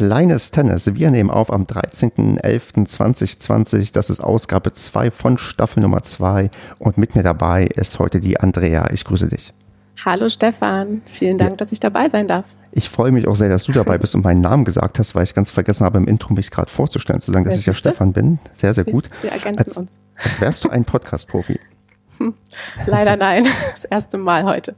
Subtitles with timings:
[0.00, 0.94] Kleines Tennis.
[0.94, 3.92] Wir nehmen auf am 13.11.2020.
[3.92, 6.48] Das ist Ausgabe 2 von Staffel Nummer 2.
[6.78, 8.88] Und mit mir dabei ist heute die Andrea.
[8.94, 9.52] Ich grüße dich.
[10.02, 11.02] Hallo Stefan.
[11.04, 11.56] Vielen Dank, ja.
[11.56, 12.46] dass ich dabei sein darf.
[12.72, 15.24] Ich freue mich auch sehr, dass du dabei bist und meinen Namen gesagt hast, weil
[15.24, 18.14] ich ganz vergessen habe, im Intro mich gerade vorzustellen, zu sagen, dass ich ja Stefan
[18.14, 18.38] bin.
[18.54, 19.10] Sehr, sehr gut.
[19.20, 19.98] Wir ergänzen als, uns.
[20.16, 21.60] Als wärst du ein Podcast-Profi.
[22.86, 24.74] Leider nein, das erste Mal heute.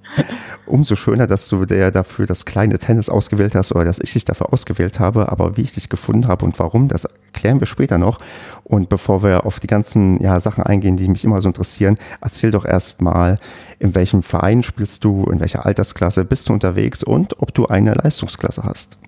[0.67, 4.25] Umso schöner, dass du dir dafür das kleine Tennis ausgewählt hast oder dass ich dich
[4.25, 5.31] dafür ausgewählt habe.
[5.31, 8.19] Aber wie ich dich gefunden habe und warum, das klären wir später noch.
[8.65, 12.51] Und bevor wir auf die ganzen ja, Sachen eingehen, die mich immer so interessieren, erzähl
[12.51, 13.39] doch erst mal,
[13.79, 17.95] in welchem Verein spielst du, in welcher Altersklasse bist du unterwegs und ob du eine
[17.95, 18.99] Leistungsklasse hast.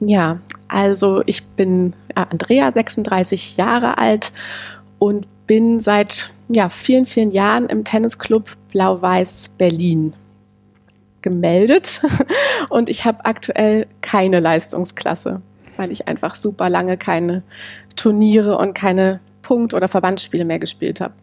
[0.00, 4.32] Ja, also ich bin Andrea, 36 Jahre alt
[4.98, 10.14] und bin seit ja, vielen, vielen Jahren im Tennisclub Blau-Weiß Berlin
[11.22, 12.02] gemeldet
[12.70, 15.40] und ich habe aktuell keine Leistungsklasse,
[15.76, 17.42] weil ich einfach super lange keine
[17.96, 21.14] Turniere und keine Punkt- oder Verbandsspiele mehr gespielt habe.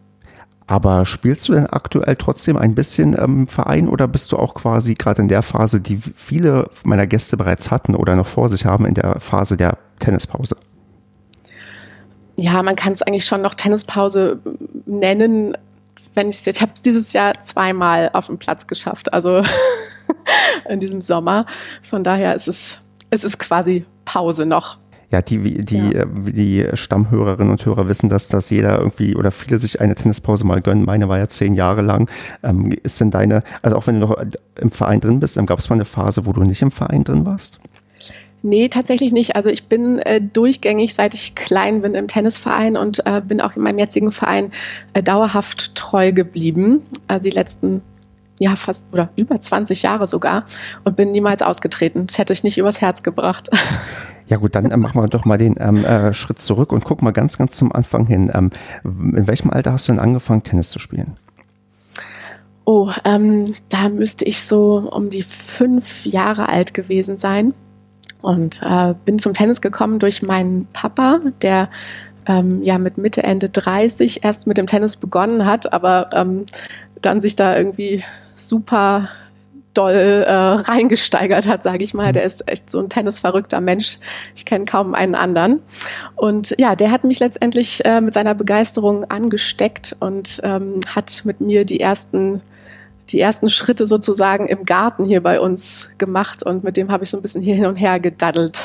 [0.66, 4.94] Aber spielst du denn aktuell trotzdem ein bisschen im Verein oder bist du auch quasi
[4.94, 8.86] gerade in der Phase, die viele meiner Gäste bereits hatten oder noch vor sich haben,
[8.86, 10.54] in der Phase der Tennispause?
[12.40, 14.40] Ja, man kann es eigentlich schon noch Tennispause
[14.86, 15.56] nennen.
[16.14, 19.42] Wenn ich ich habe es dieses Jahr zweimal auf dem Platz geschafft, also
[20.68, 21.44] in diesem Sommer.
[21.82, 22.78] Von daher ist es,
[23.10, 24.78] es ist quasi Pause noch.
[25.12, 26.04] Ja, die, die, ja.
[26.06, 30.62] die Stammhörerinnen und Hörer wissen, dass, dass jeder irgendwie oder viele sich eine Tennispause mal
[30.62, 30.84] gönnen.
[30.84, 32.08] Meine war ja zehn Jahre lang.
[32.42, 34.16] Ähm, ist denn deine, also auch wenn du noch
[34.58, 37.26] im Verein drin bist, gab es mal eine Phase, wo du nicht im Verein drin
[37.26, 37.58] warst?
[38.42, 39.36] Nee, tatsächlich nicht.
[39.36, 43.56] Also ich bin äh, durchgängig, seit ich klein bin, im Tennisverein und äh, bin auch
[43.56, 44.50] in meinem jetzigen Verein
[44.94, 46.82] äh, dauerhaft treu geblieben.
[47.06, 47.82] Also die letzten,
[48.38, 50.46] ja, fast oder über 20 Jahre sogar
[50.84, 52.06] und bin niemals ausgetreten.
[52.06, 53.50] Das hätte ich nicht übers Herz gebracht.
[54.30, 57.04] Ja gut, dann äh, machen wir doch mal den ähm, äh, Schritt zurück und gucken
[57.04, 58.30] mal ganz, ganz zum Anfang hin.
[58.32, 58.50] Ähm,
[58.84, 61.14] in welchem Alter hast du denn angefangen, Tennis zu spielen?
[62.64, 67.54] Oh, ähm, da müsste ich so um die fünf Jahre alt gewesen sein.
[68.22, 71.70] Und äh, bin zum Tennis gekommen durch meinen Papa, der
[72.26, 76.46] ähm, ja mit Mitte, Ende 30 erst mit dem Tennis begonnen hat, aber ähm,
[77.00, 78.04] dann sich da irgendwie
[78.36, 79.08] super
[79.74, 82.12] doll äh, reingesteigert hat, sage ich mal.
[82.12, 83.98] Der ist echt so ein tennisverrückter Mensch.
[84.34, 85.62] Ich kenne kaum einen anderen.
[86.16, 91.40] Und ja, der hat mich letztendlich äh, mit seiner Begeisterung angesteckt und ähm, hat mit
[91.40, 92.42] mir die ersten
[93.12, 97.10] die ersten Schritte sozusagen im Garten hier bei uns gemacht und mit dem habe ich
[97.10, 98.62] so ein bisschen hier hin und her gedaddelt.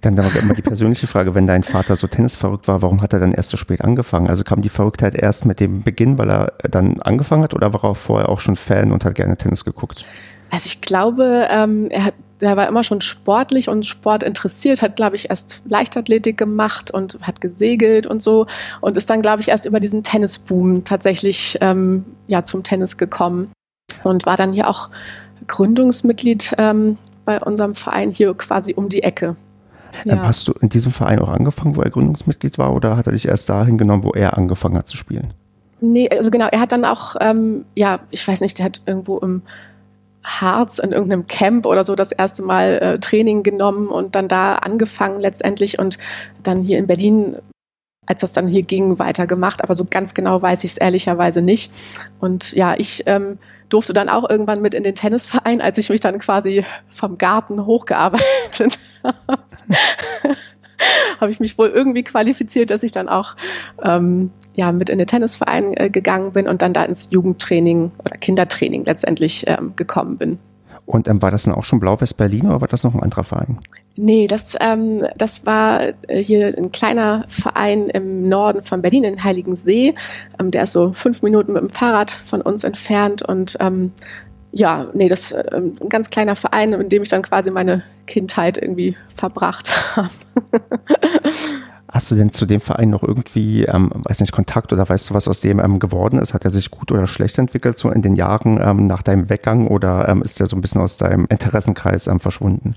[0.00, 3.20] Dann aber immer die persönliche Frage, wenn dein Vater so tennisverrückt war, warum hat er
[3.20, 4.28] dann erst so spät angefangen?
[4.28, 7.84] Also kam die Verrücktheit erst mit dem Beginn, weil er dann angefangen hat oder war
[7.84, 10.04] er vorher auch schon Fan und hat gerne Tennis geguckt?
[10.50, 14.96] Also ich glaube, ähm, er, hat, er war immer schon sportlich und Sport interessiert, hat,
[14.96, 18.46] glaube ich, erst Leichtathletik gemacht und hat gesegelt und so
[18.80, 23.50] und ist dann, glaube ich, erst über diesen Tennisboom tatsächlich ähm, ja, zum Tennis gekommen
[24.06, 24.88] und war dann hier auch
[25.46, 29.36] Gründungsmitglied ähm, bei unserem Verein hier quasi um die Ecke.
[30.04, 30.22] Ähm, ja.
[30.22, 33.28] hast du in diesem Verein auch angefangen, wo er Gründungsmitglied war, oder hat er dich
[33.28, 35.32] erst dahin genommen, wo er angefangen hat zu spielen?
[35.80, 39.18] Nee, also genau, er hat dann auch, ähm, ja, ich weiß nicht, der hat irgendwo
[39.18, 39.42] im
[40.24, 44.56] Harz in irgendeinem Camp oder so das erste Mal äh, Training genommen und dann da
[44.56, 45.98] angefangen letztendlich und
[46.42, 47.36] dann hier in Berlin
[48.06, 49.62] als das dann hier ging, weitergemacht.
[49.62, 51.72] Aber so ganz genau weiß ich es ehrlicherweise nicht.
[52.20, 56.00] Und ja, ich ähm, durfte dann auch irgendwann mit in den Tennisverein, als ich mich
[56.00, 59.42] dann quasi vom Garten hochgearbeitet habe.
[61.20, 63.34] habe ich mich wohl irgendwie qualifiziert, dass ich dann auch
[63.82, 68.16] ähm, ja, mit in den Tennisverein äh, gegangen bin und dann da ins Jugendtraining oder
[68.16, 70.38] Kindertraining letztendlich ähm, gekommen bin.
[70.86, 73.24] Und ähm, war das dann auch schon Blau-West Berlin oder war das noch ein anderer
[73.24, 73.58] Verein?
[73.96, 79.24] Nee, das, ähm, das war äh, hier ein kleiner Verein im Norden von Berlin in
[79.24, 79.94] Heiligensee.
[80.38, 83.22] Ähm, der ist so fünf Minuten mit dem Fahrrad von uns entfernt.
[83.22, 83.92] Und ähm,
[84.52, 87.82] ja, nee, das ist äh, ein ganz kleiner Verein, in dem ich dann quasi meine
[88.06, 90.10] Kindheit irgendwie verbracht habe.
[91.96, 95.14] Hast du denn zu dem Verein noch irgendwie, ähm, weiß nicht, Kontakt oder weißt du,
[95.14, 96.34] was aus dem ähm, geworden ist?
[96.34, 99.66] Hat er sich gut oder schlecht entwickelt so in den Jahren ähm, nach deinem Weggang
[99.66, 102.74] oder ähm, ist er so ein bisschen aus deinem Interessenkreis ähm, verschwunden?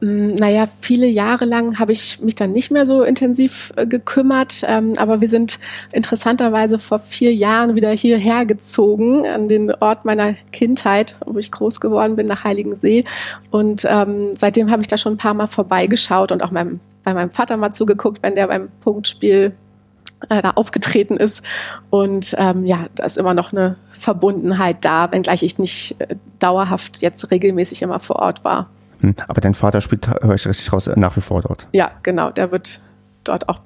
[0.00, 4.62] Mm, naja, viele Jahre lang habe ich mich dann nicht mehr so intensiv äh, gekümmert,
[4.68, 5.58] ähm, aber wir sind
[5.90, 11.80] interessanterweise vor vier Jahren wieder hierher gezogen, an den Ort meiner Kindheit, wo ich groß
[11.80, 13.04] geworden bin, nach Heiligensee.
[13.50, 16.78] Und ähm, seitdem habe ich da schon ein paar Mal vorbeigeschaut und auch meinem,
[17.08, 19.54] bei meinem Vater mal zugeguckt, wenn der beim Punktspiel
[20.28, 21.42] äh, da aufgetreten ist.
[21.90, 26.98] Und ähm, ja, da ist immer noch eine Verbundenheit da, wenngleich ich nicht äh, dauerhaft
[27.00, 28.68] jetzt regelmäßig immer vor Ort war.
[29.00, 31.66] Hm, aber dein Vater spielt, höre ich richtig raus, nach wie vor dort.
[31.72, 32.80] Ja, genau, der wird
[33.24, 33.60] dort auch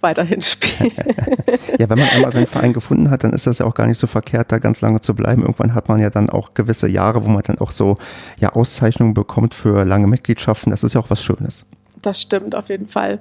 [0.00, 0.92] weiterhin spielen.
[1.78, 3.98] ja, wenn man einmal seinen Verein gefunden hat, dann ist das ja auch gar nicht
[3.98, 5.42] so verkehrt, da ganz lange zu bleiben.
[5.42, 7.96] Irgendwann hat man ja dann auch gewisse Jahre, wo man dann auch so
[8.38, 10.70] ja, Auszeichnungen bekommt für lange Mitgliedschaften.
[10.70, 11.64] Das ist ja auch was Schönes.
[12.04, 13.18] Das stimmt auf jeden Fall.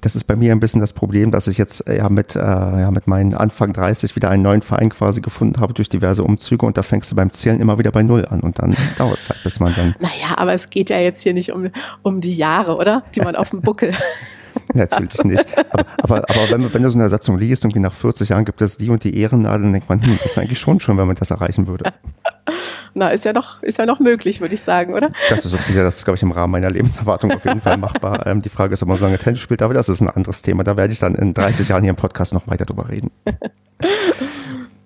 [0.00, 2.38] Das ist bei mir ein bisschen das Problem, dass ich jetzt äh, ja mit, äh,
[2.38, 6.64] ja, mit meinen Anfang 30 wieder einen neuen Verein quasi gefunden habe durch diverse Umzüge
[6.64, 9.28] und da fängst du beim Zählen immer wieder bei Null an und dann dauert es
[9.28, 9.94] halt, bis man dann.
[10.00, 11.68] Naja, aber es geht ja jetzt hier nicht um,
[12.02, 13.02] um die Jahre, oder?
[13.14, 13.92] Die man auf dem Buckel
[14.74, 15.44] Natürlich nicht.
[15.70, 18.60] Aber, aber, aber wenn, wenn, du so eine Satzung liest und nach 40 Jahren gibt
[18.62, 21.06] es die und die Ehrennadel, dann denkt man, hm, das wäre eigentlich schon schön, wenn
[21.06, 21.92] man das erreichen würde.
[22.94, 25.08] Na, ist ja noch, ist ja noch möglich, würde ich sagen, oder?
[25.30, 28.12] Das ist okay, das ist, glaube ich, im Rahmen meiner Lebenserwartung auf jeden Fall machbar.
[28.26, 30.42] Ähm, die Frage ist, ob man so lange Tennis spielt, aber das ist ein anderes
[30.42, 30.62] Thema.
[30.64, 33.10] Da werde ich dann in 30 Jahren hier im Podcast noch weiter drüber reden.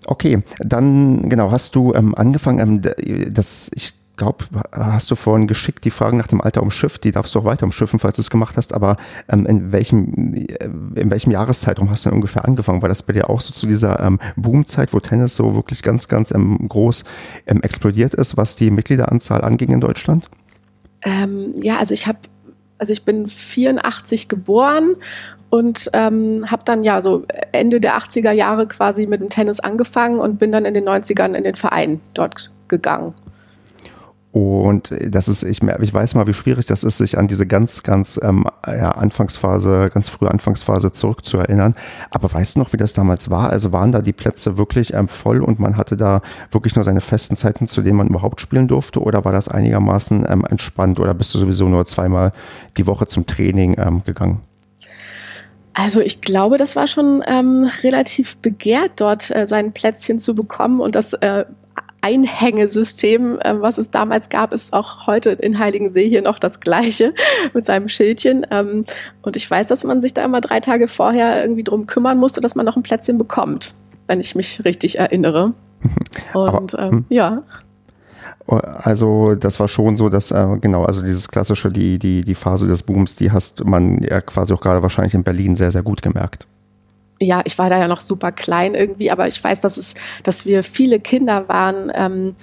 [0.06, 5.84] Okay, dann genau, hast du ähm, angefangen, ähm, das, ich glaube, hast du vorhin geschickt
[5.84, 8.30] die Fragen nach dem Alter umschifft, die darfst du auch weiter umschiffen, falls du es
[8.30, 8.96] gemacht hast, aber
[9.28, 10.64] ähm, in, welchem, äh,
[10.94, 12.82] in welchem Jahreszeitraum hast du denn ungefähr angefangen?
[12.82, 16.08] War das bei dir auch so zu dieser ähm, Boomzeit, wo Tennis so wirklich ganz,
[16.08, 17.04] ganz ähm, groß
[17.46, 20.28] ähm, explodiert ist, was die Mitgliederanzahl anging in Deutschland?
[21.02, 22.18] Ähm, ja, also ich habe,
[22.78, 24.96] also ich bin 84 geboren
[25.50, 30.18] und ähm, habe dann ja so Ende der 80er Jahre quasi mit dem Tennis angefangen
[30.18, 33.14] und bin dann in den 90ern in den Verein dort gegangen.
[34.36, 37.82] Und das ist, ich, ich weiß mal, wie schwierig das ist, sich an diese ganz,
[37.82, 41.74] ganz ähm, ja, Anfangsphase, ganz frühe Anfangsphase zurückzuerinnern.
[42.10, 43.48] Aber weißt du noch, wie das damals war?
[43.48, 47.00] Also waren da die Plätze wirklich ähm, voll und man hatte da wirklich nur seine
[47.00, 49.00] festen Zeiten, zu denen man überhaupt spielen durfte?
[49.00, 51.00] Oder war das einigermaßen ähm, entspannt?
[51.00, 52.32] Oder bist du sowieso nur zweimal
[52.76, 54.42] die Woche zum Training ähm, gegangen?
[55.72, 60.80] Also ich glaube, das war schon ähm, relativ begehrt, dort äh, sein Plätzchen zu bekommen
[60.80, 61.46] und das äh,
[62.06, 67.14] Einhängesystem, äh, was es damals gab, ist auch heute in Heiligensee hier noch das gleiche
[67.52, 68.46] mit seinem Schildchen.
[68.52, 68.84] Ähm,
[69.22, 72.40] und ich weiß, dass man sich da immer drei Tage vorher irgendwie drum kümmern musste,
[72.40, 73.74] dass man noch ein Plätzchen bekommt,
[74.06, 75.52] wenn ich mich richtig erinnere.
[76.34, 77.04] Und Aber, ähm, hm.
[77.08, 77.42] ja.
[78.46, 82.68] Also das war schon so, dass äh, genau, also dieses klassische, die, die, die Phase
[82.68, 86.02] des Booms, die hast man ja quasi auch gerade wahrscheinlich in Berlin sehr, sehr gut
[86.02, 86.46] gemerkt
[87.18, 90.44] ja, ich war da ja noch super klein irgendwie, aber ich weiß, dass es, dass
[90.44, 92.34] wir viele Kinder waren ähm,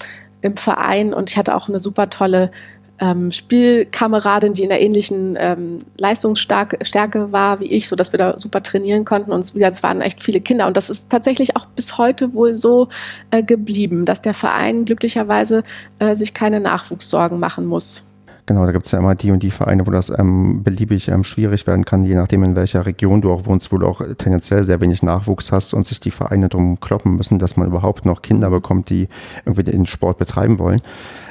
[0.42, 2.52] im Verein und ich hatte auch eine super tolle
[3.00, 8.38] ähm, Spielkameradin, die in der ähnlichen ähm, Leistungsstärke war wie ich, so dass wir da
[8.38, 9.32] super trainieren konnten.
[9.32, 10.68] Und es waren echt viele Kinder.
[10.68, 12.90] Und das ist tatsächlich auch bis heute wohl so
[13.32, 15.64] äh, geblieben, dass der Verein glücklicherweise
[16.00, 18.04] äh, sich keine Nachwuchssorgen machen muss.
[18.46, 21.24] Genau, da gibt es ja immer die und die Vereine, wo das ähm, beliebig ähm,
[21.24, 24.66] schwierig werden kann, je nachdem, in welcher Region du auch wohnst, wo du auch tendenziell
[24.66, 28.22] sehr wenig Nachwuchs hast und sich die Vereine drum kloppen müssen, dass man überhaupt noch
[28.22, 29.08] Kinder bekommt, die
[29.46, 30.82] irgendwie den Sport betreiben wollen.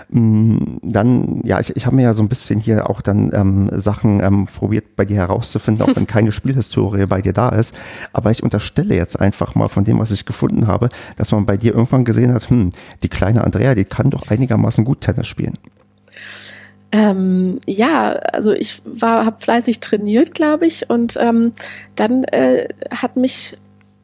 [0.09, 3.71] Mm, dann, ja, ich, ich habe mir ja so ein bisschen hier auch dann ähm,
[3.75, 7.77] Sachen ähm, probiert, bei dir herauszufinden, auch wenn keine Spielhistorie bei dir da ist.
[8.15, 11.59] Aber ich unterstelle jetzt einfach mal von dem, was ich gefunden habe, dass man bei
[11.59, 12.71] dir irgendwann gesehen hat, hm,
[13.03, 15.59] die kleine Andrea, die kann doch einigermaßen gut Tennis spielen.
[16.93, 21.53] Ähm, ja, also ich war, habe fleißig trainiert, glaube ich, und ähm,
[21.97, 23.57] dann äh, hat mich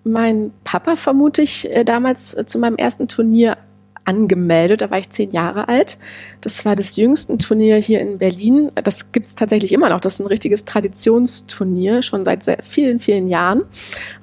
[0.04, 3.58] mein Papa vermutlich äh, damals äh, zu meinem ersten Turnier
[4.06, 4.80] angemeldet.
[4.80, 5.98] Da war ich zehn Jahre alt.
[6.40, 8.70] Das war das jüngste Turnier hier in Berlin.
[8.74, 10.00] Das gibt es tatsächlich immer noch.
[10.00, 13.64] Das ist ein richtiges Traditionsturnier, schon seit vielen, vielen Jahren.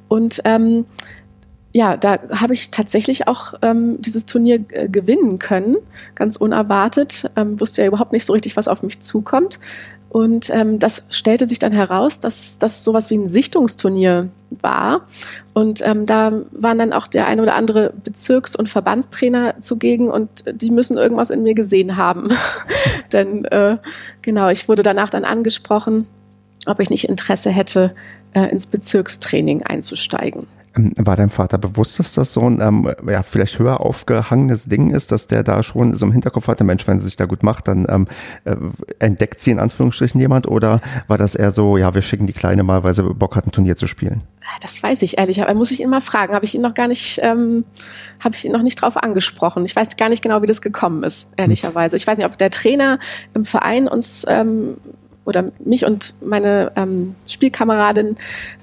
[0.08, 0.86] Und ähm,
[1.76, 5.76] ja, da habe ich tatsächlich auch ähm, dieses Turnier äh, gewinnen können,
[6.16, 7.30] ganz unerwartet.
[7.36, 9.60] Ähm, wusste ja überhaupt nicht so richtig, was auf mich zukommt.
[10.08, 15.02] Und ähm, das stellte sich dann heraus, dass das sowas wie ein Sichtungsturnier war.
[15.54, 20.46] Und ähm, da waren dann auch der ein oder andere Bezirks- und Verbandstrainer zugegen und
[20.50, 22.30] die müssen irgendwas in mir gesehen haben.
[23.12, 23.80] Denn äh,
[24.22, 26.08] genau, ich wurde danach dann angesprochen,
[26.68, 27.94] ob ich nicht Interesse hätte,
[28.34, 30.48] äh, ins Bezirkstraining einzusteigen.
[30.76, 34.92] Ähm, war dein Vater bewusst, dass das so ein ähm, ja, vielleicht höher aufgehangenes Ding
[34.92, 37.44] ist, dass der da schon so im Hinterkopf hatte, Mensch, wenn sie sich da gut
[37.44, 38.08] macht, dann ähm,
[38.46, 38.56] äh,
[39.00, 40.48] entdeckt sie in Anführungsstrichen jemand?
[40.48, 43.46] Oder war das eher so, ja, wir schicken die Kleine mal, weil sie Bock hat,
[43.48, 44.24] ein Turnier zu spielen?
[44.62, 46.34] Das weiß ich ehrlich, aber muss ich ihn mal fragen.
[46.34, 47.66] Habe ich ihn noch gar nicht, ähm,
[48.20, 49.66] habe ich ihn noch nicht drauf angesprochen.
[49.66, 51.98] Ich weiß gar nicht genau, wie das gekommen ist, ehrlicherweise.
[51.98, 53.00] Ich weiß nicht, ob der Trainer
[53.34, 54.78] im Verein uns ähm,
[55.26, 58.16] oder mich und meine ähm, Spielkameradin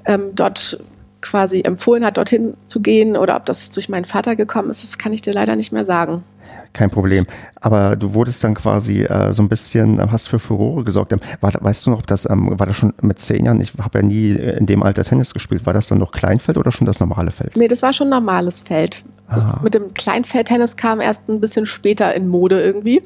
[0.06, 0.82] ähm, dort
[1.22, 4.98] quasi empfohlen hat, dorthin zu gehen oder ob das durch meinen Vater gekommen ist, das
[4.98, 6.24] kann ich dir leider nicht mehr sagen.
[6.72, 7.26] Kein Problem.
[7.60, 11.12] Aber du wurdest dann quasi äh, so ein bisschen, äh, hast für Furore gesorgt.
[11.12, 13.60] Ähm, war, weißt du noch, ob das, ähm, war das schon mit zehn Jahren?
[13.60, 15.66] Ich habe ja nie in dem Alter Tennis gespielt.
[15.66, 17.56] War das dann noch Kleinfeld oder schon das normale Feld?
[17.56, 19.04] Nee, das war schon normales Feld.
[19.34, 23.02] Das mit dem Kleinfeldtennis kam erst ein bisschen später in Mode irgendwie.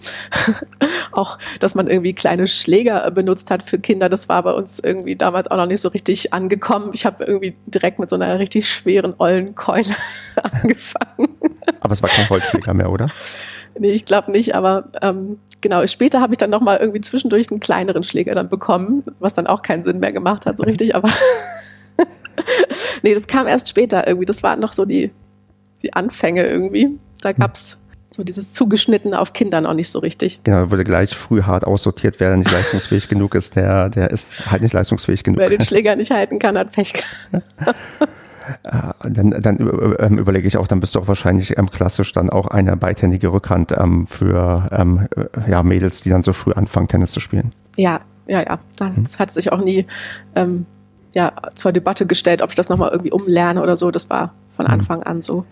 [1.12, 5.16] auch, dass man irgendwie kleine Schläger benutzt hat für Kinder, das war bei uns irgendwie
[5.16, 6.90] damals auch noch nicht so richtig angekommen.
[6.92, 9.94] Ich habe irgendwie direkt mit so einer richtig schweren Ollenkeule
[10.42, 11.25] angefangen.
[11.80, 13.10] Aber es war kein Holzschläger mehr, oder?
[13.78, 17.60] Nee, ich glaube nicht, aber ähm, genau, später habe ich dann nochmal irgendwie zwischendurch einen
[17.60, 21.10] kleineren Schläger dann bekommen, was dann auch keinen Sinn mehr gemacht hat, so richtig, aber
[23.02, 24.26] nee, das kam erst später irgendwie.
[24.26, 25.10] Das waren noch so die,
[25.82, 26.98] die Anfänge irgendwie.
[27.20, 27.80] Da gab es
[28.10, 30.40] so dieses Zugeschnittene auf Kinder noch nicht so richtig.
[30.44, 34.62] Genau, würde gleich früh hart aussortiert, wer nicht leistungsfähig genug ist, der, der ist halt
[34.62, 35.38] nicht leistungsfähig genug.
[35.38, 36.94] Wer den Schläger nicht halten kann, hat Pech.
[38.62, 42.30] Äh, dann, dann ähm, überlege ich auch, dann bist du auch wahrscheinlich ähm, klassisch dann
[42.30, 47.12] auch eine beidhändige Rückhand ähm, für äh, ja, Mädels, die dann so früh anfangen, Tennis
[47.12, 47.50] zu spielen.
[47.76, 48.58] Ja, ja, ja.
[48.78, 49.18] Das hm.
[49.18, 49.86] hat sich auch nie
[51.12, 53.90] ja, zur Debatte gestellt, ob ich das nochmal irgendwie umlerne oder so.
[53.90, 54.72] Das war von hm.
[54.74, 55.46] Anfang an so.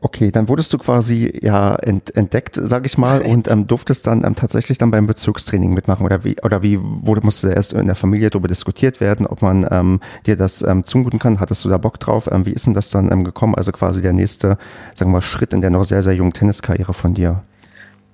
[0.00, 4.24] Okay, dann wurdest du quasi ja ent, entdeckt, sag ich mal, und ähm, durftest dann
[4.24, 7.94] ähm, tatsächlich dann beim Bezirkstraining mitmachen oder wie oder wie wurde musste erst in der
[7.94, 11.40] Familie darüber diskutiert werden, ob man ähm, dir das ähm, zumuten kann?
[11.40, 12.28] Hattest du da Bock drauf?
[12.32, 13.54] Ähm, wie ist denn das dann ähm, gekommen?
[13.54, 14.56] Also quasi der nächste,
[14.94, 17.42] sagen wir mal, Schritt in der noch sehr sehr jungen Tenniskarriere von dir.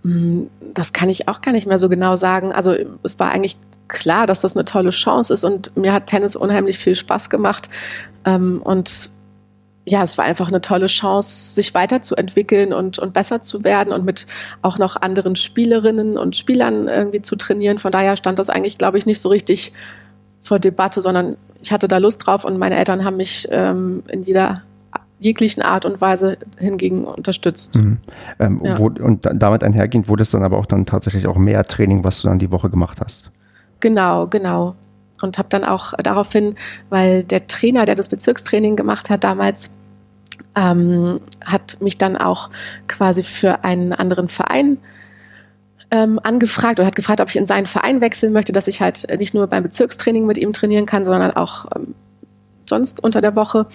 [0.02, 0.42] Mm,
[0.75, 2.52] das kann ich auch gar nicht mehr so genau sagen.
[2.52, 3.56] Also es war eigentlich
[3.88, 7.68] klar, dass das eine tolle Chance ist und mir hat Tennis unheimlich viel Spaß gemacht
[8.25, 9.11] ähm, und
[9.88, 14.04] ja, es war einfach eine tolle Chance, sich weiterzuentwickeln und, und besser zu werden und
[14.04, 14.26] mit
[14.62, 17.78] auch noch anderen Spielerinnen und Spielern irgendwie zu trainieren.
[17.78, 19.73] Von daher stand das eigentlich, glaube ich, nicht so richtig
[20.38, 24.23] zur Debatte, sondern ich hatte da Lust drauf und meine Eltern haben mich ähm, in
[24.23, 24.62] jeder
[25.21, 27.76] jeglichen Art und Weise hingegen unterstützt.
[27.76, 27.99] Mhm.
[28.38, 28.78] Ähm, ja.
[28.78, 32.23] wo, und damit einhergehend wurde es dann aber auch dann tatsächlich auch mehr Training, was
[32.23, 33.33] du dann die Woche gemacht hast.
[33.80, 34.76] Genau, genau.
[35.21, 36.54] Und habe dann auch daraufhin,
[36.90, 39.71] weil der Trainer, der das Bezirkstraining gemacht hat damals,
[40.54, 42.50] ähm, hat mich dann auch
[42.87, 44.78] quasi für einen anderen Verein
[45.90, 49.07] ähm, angefragt oder hat gefragt, ob ich in seinen Verein wechseln möchte, dass ich halt
[49.18, 51.95] nicht nur beim Bezirkstraining mit ihm trainieren kann, sondern auch ähm,
[52.66, 53.66] sonst unter der Woche.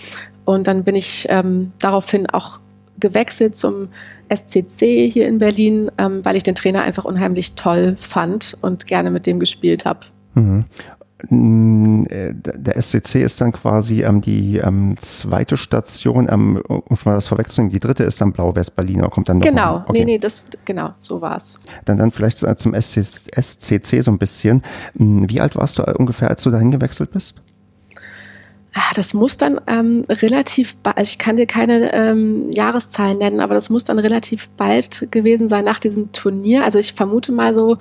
[0.45, 2.59] Und dann bin ich ähm, daraufhin auch
[2.99, 3.89] gewechselt zum
[4.33, 9.09] SCC hier in Berlin, ähm, weil ich den Trainer einfach unheimlich toll fand und gerne
[9.09, 10.01] mit dem gespielt habe.
[10.35, 10.65] Mhm.
[11.29, 17.15] Äh, der SCC ist dann quasi ähm, die ähm, zweite Station, ähm, um schon mal
[17.15, 19.91] das vorwegzunehmen, die dritte ist dann Blau-West-Berlin, kommt dann noch Genau, okay.
[19.93, 21.59] nee, nee, das, genau, so war's.
[21.85, 24.61] Dann, dann vielleicht zum SCC so ein bisschen.
[24.97, 27.41] Hm, wie alt warst du ungefähr, als du dahin gewechselt bist?
[28.75, 33.39] Ah, das muss dann ähm, relativ bald, also ich kann dir keine ähm, Jahreszahlen nennen,
[33.39, 36.63] aber das muss dann relativ bald gewesen sein nach diesem Turnier.
[36.63, 37.77] Also ich vermute mal so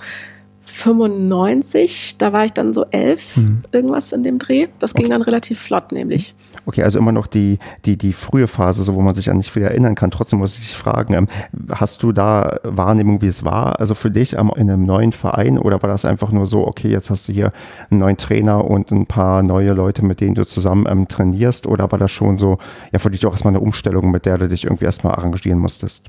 [0.65, 3.63] 95, da war ich dann so elf, mhm.
[3.73, 4.69] irgendwas in dem Dreh.
[4.79, 5.13] Das ging okay.
[5.13, 6.35] dann relativ flott, nämlich.
[6.67, 9.51] Okay, also immer noch die, die, die frühe Phase, so wo man sich an nicht
[9.51, 10.11] viel erinnern kann.
[10.11, 11.29] Trotzdem muss ich dich fragen, ähm,
[11.71, 13.81] hast du da Wahrnehmung, wie es war?
[13.81, 17.11] Also für dich in einem neuen Verein oder war das einfach nur so, okay, jetzt
[17.11, 17.51] hast du hier
[17.91, 21.67] einen neuen Trainer und ein paar neue Leute, mit denen du zusammen ähm, trainierst?
[21.67, 22.59] Oder war das schon so,
[22.93, 26.09] ja, für dich auch erstmal eine Umstellung, mit der du dich irgendwie erstmal arrangieren musstest?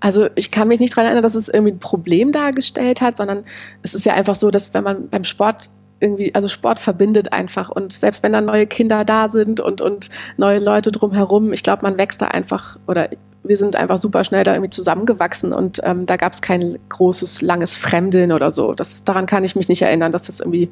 [0.00, 3.44] Also ich kann mich nicht daran erinnern, dass es irgendwie ein Problem dargestellt hat, sondern
[3.82, 7.70] es ist ja einfach so, dass wenn man beim Sport irgendwie, also Sport verbindet einfach
[7.70, 11.82] und selbst wenn dann neue Kinder da sind und, und neue Leute drumherum, ich glaube,
[11.82, 13.08] man wächst da einfach oder
[13.42, 17.42] wir sind einfach super schnell da irgendwie zusammengewachsen und ähm, da gab es kein großes,
[17.42, 18.72] langes Fremdeln oder so.
[18.74, 20.70] Das, daran kann ich mich nicht erinnern, dass das irgendwie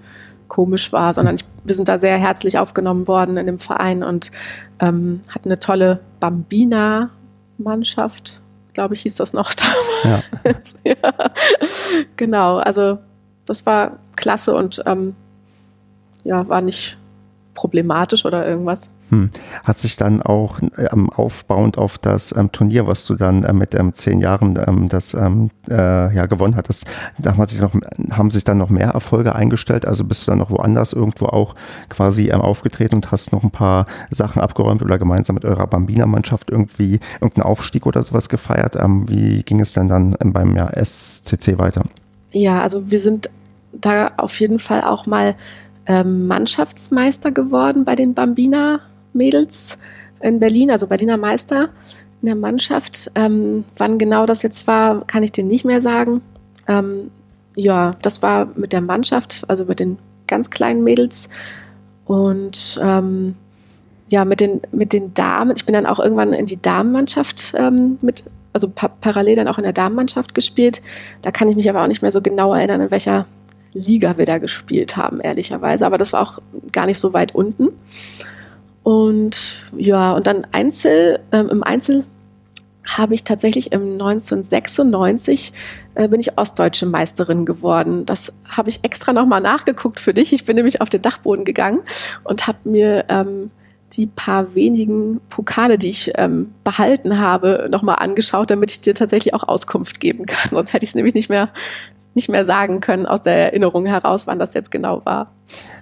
[0.49, 4.30] komisch war, sondern ich, wir sind da sehr herzlich aufgenommen worden in dem Verein und
[4.80, 8.42] ähm, hatten eine tolle Bambina-Mannschaft
[8.76, 9.54] glaube ich, hieß das noch
[10.45, 10.76] damals.
[10.85, 10.95] Ja.
[11.02, 11.30] ja.
[12.16, 12.99] Genau, also
[13.47, 15.16] das war klasse und ähm,
[16.25, 16.99] ja, war nicht
[17.54, 18.90] problematisch oder irgendwas.
[19.11, 19.31] Hm.
[19.63, 23.75] Hat sich dann auch ähm, aufbauend auf das ähm, Turnier, was du dann äh, mit
[23.75, 26.87] ähm, zehn Jahren ähm, das ähm, äh, ja gewonnen hattest,
[27.19, 27.73] da haben sich, noch,
[28.11, 29.87] haben sich dann noch mehr Erfolge eingestellt?
[29.87, 31.55] Also bist du dann noch woanders irgendwo auch
[31.89, 36.51] quasi ähm, aufgetreten und hast noch ein paar Sachen abgeräumt oder gemeinsam mit eurer Bambina-Mannschaft
[36.51, 38.75] irgendwie irgendeinen Aufstieg oder sowas gefeiert?
[38.75, 41.85] Ähm, wie ging es denn dann ähm, beim ja, SCC weiter?
[42.33, 43.31] Ja, also wir sind
[43.73, 45.37] da auf jeden Fall auch mal
[45.87, 48.81] ähm, Mannschaftsmeister geworden bei den Bambina
[49.16, 49.78] Mädels
[50.20, 51.70] in Berlin, also Berliner Meister
[52.23, 53.11] in der Mannschaft.
[53.14, 56.23] Ähm, wann genau das jetzt war, kann ich dir nicht mehr sagen.
[56.68, 57.11] Ähm,
[57.56, 61.30] ja, das war mit der Mannschaft, also mit den ganz kleinen Mädels.
[62.04, 63.35] Und ähm,
[64.08, 67.99] ja, mit den, mit den Damen, ich bin dann auch irgendwann in die Damenmannschaft ähm,
[68.02, 70.80] mit, also pa parallel dann auch in der Damenmannschaft gespielt.
[71.23, 73.26] Da kann ich mich aber auch nicht mehr so genau erinnern, in welcher
[73.73, 75.85] Liga wir da gespielt haben, ehrlicherweise.
[75.85, 76.38] Aber das war auch
[76.73, 77.68] gar nicht so weit unten.
[78.87, 82.05] Und ja, und dann Einzel, ähm, im Einzel
[82.87, 85.52] habe ich tatsächlich im 1996
[85.97, 88.07] äh, bin ich ostdeutsche Meisterin geworden.
[88.07, 90.33] Das habe ich extra nochmal nachgeguckt für dich.
[90.33, 91.81] Ich bin nämlich auf den Dachboden gegangen
[92.23, 93.50] und habe mir ähm,
[93.95, 99.35] die paar wenigen Pokale, die ich ähm, behalten habe, nochmal angeschaut, damit ich dir tatsächlich
[99.35, 100.50] auch Auskunft geben kann.
[100.50, 101.49] Sonst hätte ich es nämlich nicht mehr,
[102.14, 105.33] nicht mehr sagen können aus der Erinnerung heraus, wann das jetzt genau war.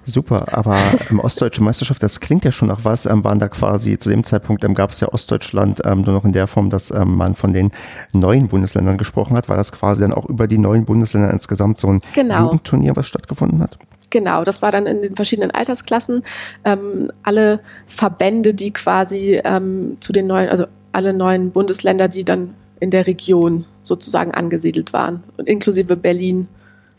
[0.04, 0.76] Super, aber
[1.10, 4.24] ähm, Ostdeutsche Meisterschaft, das klingt ja schon nach was, ähm, waren da quasi zu dem
[4.24, 7.34] Zeitpunkt ähm, gab es ja Ostdeutschland ähm, nur noch in der Form, dass ähm, man
[7.34, 7.70] von den
[8.12, 9.48] neuen Bundesländern gesprochen hat.
[9.48, 12.44] War das quasi dann auch über die neuen Bundesländer insgesamt so ein genau.
[12.44, 13.78] Jugendturnier, was stattgefunden hat?
[14.10, 16.22] Genau, das war dann in den verschiedenen Altersklassen.
[16.64, 22.54] Ähm, alle Verbände, die quasi ähm, zu den neuen, also alle neuen Bundesländer, die dann
[22.80, 26.46] in der Region sozusagen angesiedelt waren, und inklusive Berlin.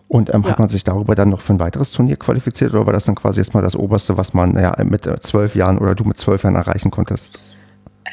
[0.07, 0.51] Und ähm, ja.
[0.51, 3.15] hat man sich darüber dann noch für ein weiteres Turnier qualifiziert oder war das dann
[3.15, 6.43] quasi erstmal das Oberste, was man ja mit äh, zwölf Jahren oder du mit zwölf
[6.43, 7.39] Jahren erreichen konntest?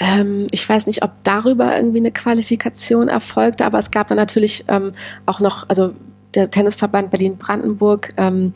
[0.00, 4.64] Ähm, ich weiß nicht, ob darüber irgendwie eine Qualifikation erfolgte, aber es gab dann natürlich
[4.68, 4.92] ähm,
[5.26, 5.92] auch noch, also
[6.34, 8.54] der Tennisverband Berlin-Brandenburg ähm,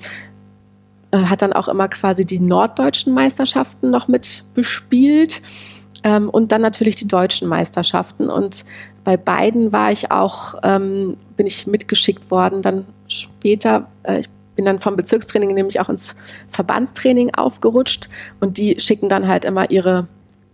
[1.11, 5.43] äh, hat dann auch immer quasi die norddeutschen Meisterschaften noch mit bespielt
[6.05, 8.31] ähm, und dann natürlich die deutschen Meisterschaften.
[8.31, 8.65] Und
[9.05, 12.63] bei beiden war ich auch, ähm, bin ich mitgeschickt worden.
[12.63, 16.17] Dann später, äh, ich bin dann vom Bezirkstraining nämlich auch ins
[16.51, 18.09] Verbandstraining aufgerutscht
[18.41, 20.09] und die schicken dann halt immer ihre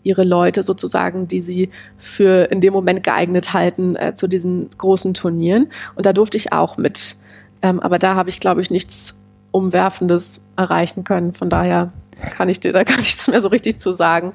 [0.04, 5.14] ihre Leute sozusagen, die sie für in dem Moment geeignet halten äh, zu diesen großen
[5.14, 5.68] Turnieren.
[5.94, 7.16] Und da durfte ich auch mit.
[7.62, 11.34] Ähm, aber da habe ich, glaube ich, nichts Umwerfendes erreichen können.
[11.34, 11.92] Von daher
[12.30, 14.32] kann ich dir da gar nichts mehr so richtig zu sagen.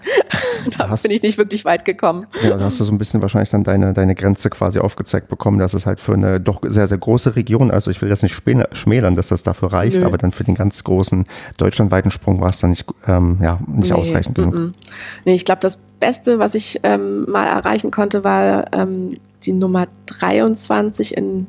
[0.77, 2.25] da hast, bin ich nicht wirklich weit gekommen.
[2.43, 5.59] Ja, da hast du so ein bisschen wahrscheinlich dann deine, deine Grenze quasi aufgezeigt bekommen,
[5.59, 8.35] dass es halt für eine doch sehr, sehr große Region, also ich will das nicht
[8.73, 10.05] schmälern, dass das dafür reicht, Nö.
[10.05, 11.25] aber dann für den ganz großen
[11.57, 14.53] deutschlandweiten Sprung war es dann nicht, ähm, ja, nicht nee, ausreichend genug.
[14.53, 14.73] M -m.
[15.25, 19.87] Nee, ich glaube, das Beste, was ich ähm, mal erreichen konnte, war ähm, die Nummer
[20.07, 21.47] 23 in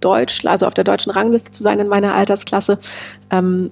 [0.00, 2.78] Deutsch, also auf der deutschen Rangliste zu sein in meiner Altersklasse.
[3.30, 3.70] Ähm,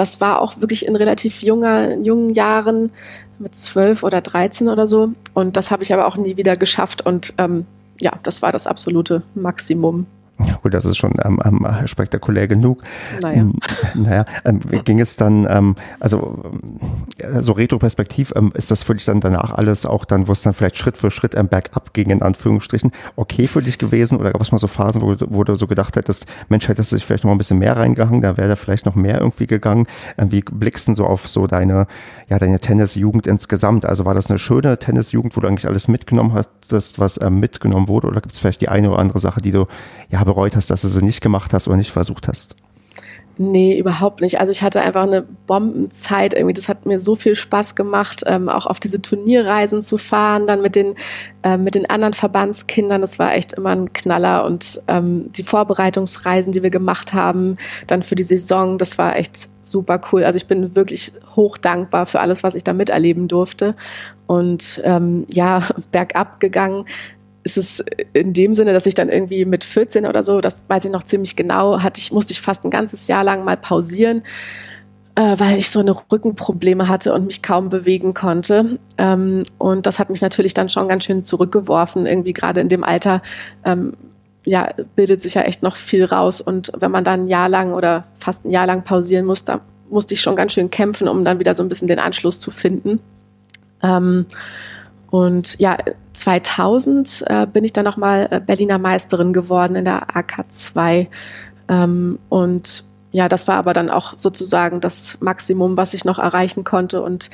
[0.00, 2.90] das war auch wirklich in relativ junger, jungen Jahren,
[3.38, 5.12] mit zwölf oder dreizehn oder so.
[5.34, 7.04] Und das habe ich aber auch nie wieder geschafft.
[7.04, 7.66] Und ähm,
[8.00, 10.06] ja, das war das absolute Maximum.
[10.46, 12.82] Ja, gut, das ist schon ähm, ähm, spektakulär genug.
[13.20, 13.54] Naja, ähm,
[13.94, 16.50] naja ähm, ging es dann, ähm, also
[17.18, 20.42] äh, so retroperspektiv, ähm, ist das für dich dann danach alles auch dann, wo es
[20.42, 24.18] dann vielleicht Schritt für Schritt ähm, bergab ging, in Anführungsstrichen, okay für dich gewesen?
[24.18, 26.96] Oder gab es mal so Phasen, wo, wo du so gedacht hättest, Mensch, hättest du
[26.96, 29.46] dich vielleicht noch mal ein bisschen mehr reingehangen, da wäre da vielleicht noch mehr irgendwie
[29.46, 29.86] gegangen?
[30.16, 31.86] Ähm, wie blickst du so auf so deine,
[32.28, 33.84] ja, deine Tennisjugend insgesamt?
[33.84, 37.88] Also war das eine schöne Tennisjugend, wo du eigentlich alles mitgenommen hattest, was ähm, mitgenommen
[37.88, 38.06] wurde?
[38.06, 39.66] Oder gibt es vielleicht die eine oder andere Sache, die du,
[40.10, 42.56] ja, bereut hast, dass du sie nicht gemacht hast oder nicht versucht hast?
[43.42, 44.38] Nee, überhaupt nicht.
[44.38, 46.34] Also ich hatte einfach eine Bombenzeit.
[46.34, 50.46] Irgendwie, das hat mir so viel Spaß gemacht, ähm, auch auf diese Turnierreisen zu fahren,
[50.46, 50.94] dann mit den,
[51.42, 53.00] äh, mit den anderen Verbandskindern.
[53.00, 54.44] Das war echt immer ein Knaller.
[54.44, 59.48] Und ähm, die Vorbereitungsreisen, die wir gemacht haben, dann für die Saison, das war echt
[59.64, 60.24] super cool.
[60.24, 63.74] Also ich bin wirklich hoch dankbar für alles, was ich da miterleben durfte.
[64.26, 66.84] Und ähm, ja, bergab gegangen
[67.56, 70.84] ist es in dem Sinne, dass ich dann irgendwie mit 14 oder so, das weiß
[70.84, 74.22] ich noch ziemlich genau, hatte ich, musste ich fast ein ganzes Jahr lang mal pausieren,
[75.16, 78.78] äh, weil ich so eine Rückenprobleme hatte und mich kaum bewegen konnte.
[78.98, 82.84] Ähm, und das hat mich natürlich dann schon ganz schön zurückgeworfen, irgendwie gerade in dem
[82.84, 83.22] Alter.
[83.64, 83.94] Ähm,
[84.44, 86.40] ja, bildet sich ja echt noch viel raus.
[86.40, 89.60] Und wenn man dann ein Jahr lang oder fast ein Jahr lang pausieren muss, da
[89.90, 92.50] musste ich schon ganz schön kämpfen, um dann wieder so ein bisschen den Anschluss zu
[92.50, 93.00] finden.
[93.82, 94.26] Ähm,
[95.10, 95.76] und ja,
[96.12, 101.08] 2000 äh, bin ich dann nochmal äh, Berliner Meisterin geworden in der AK2.
[101.68, 106.62] Ähm, und ja, das war aber dann auch sozusagen das Maximum, was ich noch erreichen
[106.62, 107.02] konnte.
[107.02, 107.28] Und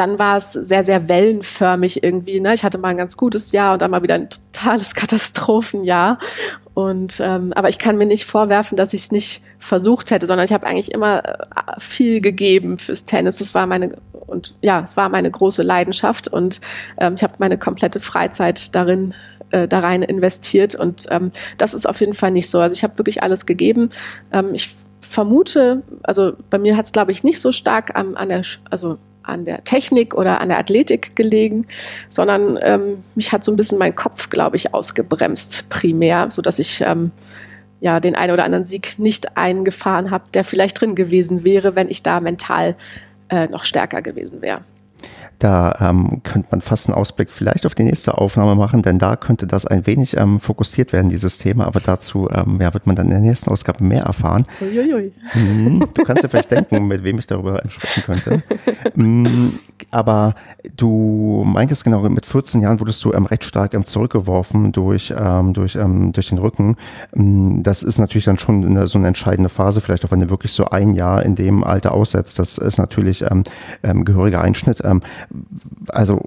[0.00, 2.40] dann war es sehr, sehr wellenförmig irgendwie.
[2.40, 2.54] Ne?
[2.54, 6.18] Ich hatte mal ein ganz gutes Jahr und dann mal wieder ein totales Katastrophenjahr.
[6.72, 10.46] Und ähm, aber ich kann mir nicht vorwerfen, dass ich es nicht versucht hätte, sondern
[10.46, 13.36] ich habe eigentlich immer äh, viel gegeben fürs Tennis.
[13.36, 16.62] Das war meine und ja, es war meine große Leidenschaft und
[16.96, 19.12] ähm, ich habe meine komplette Freizeit darin
[19.50, 22.60] äh, da rein investiert und ähm, das ist auf jeden Fall nicht so.
[22.60, 23.90] Also ich habe wirklich alles gegeben.
[24.32, 28.30] Ähm, ich vermute, also bei mir hat es glaube ich nicht so stark an, an
[28.30, 31.66] der, also an der Technik oder an der Athletik gelegen,
[32.08, 36.58] sondern ähm, mich hat so ein bisschen mein Kopf, glaube ich, ausgebremst primär, so dass
[36.58, 37.10] ich ähm,
[37.80, 41.88] ja den einen oder anderen Sieg nicht eingefahren habe, der vielleicht drin gewesen wäre, wenn
[41.88, 42.76] ich da mental
[43.28, 44.62] äh, noch stärker gewesen wäre.
[45.40, 49.16] Da ähm, könnte man fast einen Ausblick vielleicht auf die nächste Aufnahme machen, denn da
[49.16, 51.66] könnte das ein wenig ähm, fokussiert werden, dieses Thema.
[51.66, 54.44] Aber dazu ähm, ja, wird man dann in der nächsten Ausgabe mehr erfahren.
[54.60, 55.12] Uiuiui.
[55.34, 58.42] Mhm, du kannst dir vielleicht denken, mit wem ich darüber sprechen könnte.
[58.94, 59.58] mhm,
[59.90, 60.34] aber
[60.76, 65.54] du meintest genau, mit 14 Jahren wurdest du ähm, recht stark ähm, zurückgeworfen durch, ähm,
[65.54, 66.76] durch, ähm, durch den Rücken.
[67.14, 70.30] Mm, das ist natürlich dann schon eine, so eine entscheidende Phase, vielleicht auch wenn du
[70.30, 72.38] wirklich so ein Jahr in dem Alter aussetzt.
[72.38, 73.44] Das ist natürlich ähm,
[73.82, 74.82] ähm, gehöriger Einschnitt.
[75.88, 76.20] Also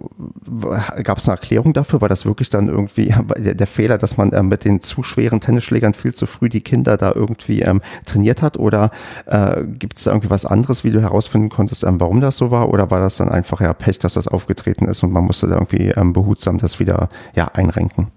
[1.03, 2.01] gab es eine Erklärung dafür?
[2.01, 5.41] War das wirklich dann irgendwie der, der Fehler, dass man ähm, mit den zu schweren
[5.41, 8.57] Tennisschlägern viel zu früh die Kinder da irgendwie ähm, trainiert hat?
[8.57, 8.91] Oder
[9.25, 12.51] äh, gibt es da irgendwie was anderes, wie du herausfinden konntest, ähm, warum das so
[12.51, 12.69] war?
[12.69, 15.55] Oder war das dann einfach ja Pech, dass das aufgetreten ist und man musste da
[15.55, 18.11] irgendwie ähm, behutsam das wieder ja einrenken?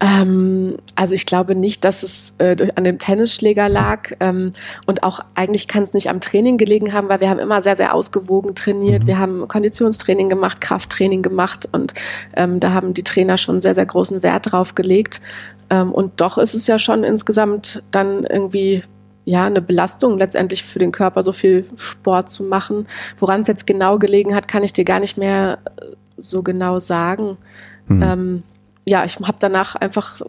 [0.00, 4.52] Ähm, also ich glaube nicht, dass es äh, an dem Tennisschläger lag ähm,
[4.84, 7.76] und auch eigentlich kann es nicht am Training gelegen haben, weil wir haben immer sehr,
[7.76, 9.04] sehr ausgewogen trainiert.
[9.04, 9.06] Mhm.
[9.06, 11.94] Wir haben Konditionstraining gemacht, Krafttraining gemacht und
[12.34, 15.20] ähm, da haben die Trainer schon sehr, sehr großen Wert drauf gelegt.
[15.70, 18.82] Ähm, und doch ist es ja schon insgesamt dann irgendwie
[19.24, 22.86] ja, eine Belastung letztendlich für den Körper, so viel Sport zu machen.
[23.18, 26.78] Woran es jetzt genau gelegen hat, kann ich dir gar nicht mehr äh, so genau
[26.78, 27.36] sagen.
[27.88, 28.02] Mhm.
[28.02, 28.42] Ähm,
[28.88, 30.20] ja, ich habe danach einfach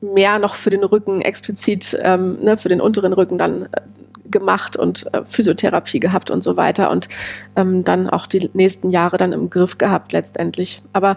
[0.00, 3.80] mehr noch für den Rücken explizit, ähm, ne, für den unteren Rücken dann äh,
[4.28, 7.08] gemacht und äh, Physiotherapie gehabt und so weiter und
[7.54, 10.82] ähm, dann auch die nächsten Jahre dann im Griff gehabt letztendlich.
[10.92, 11.16] Aber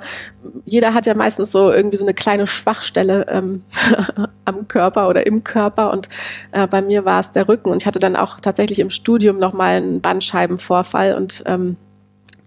[0.66, 3.64] jeder hat ja meistens so irgendwie so eine kleine Schwachstelle ähm,
[4.46, 6.08] am Körper oder im Körper und
[6.52, 9.40] äh, bei mir war es der Rücken und ich hatte dann auch tatsächlich im Studium
[9.40, 11.78] nochmal einen Bandscheibenvorfall und ähm,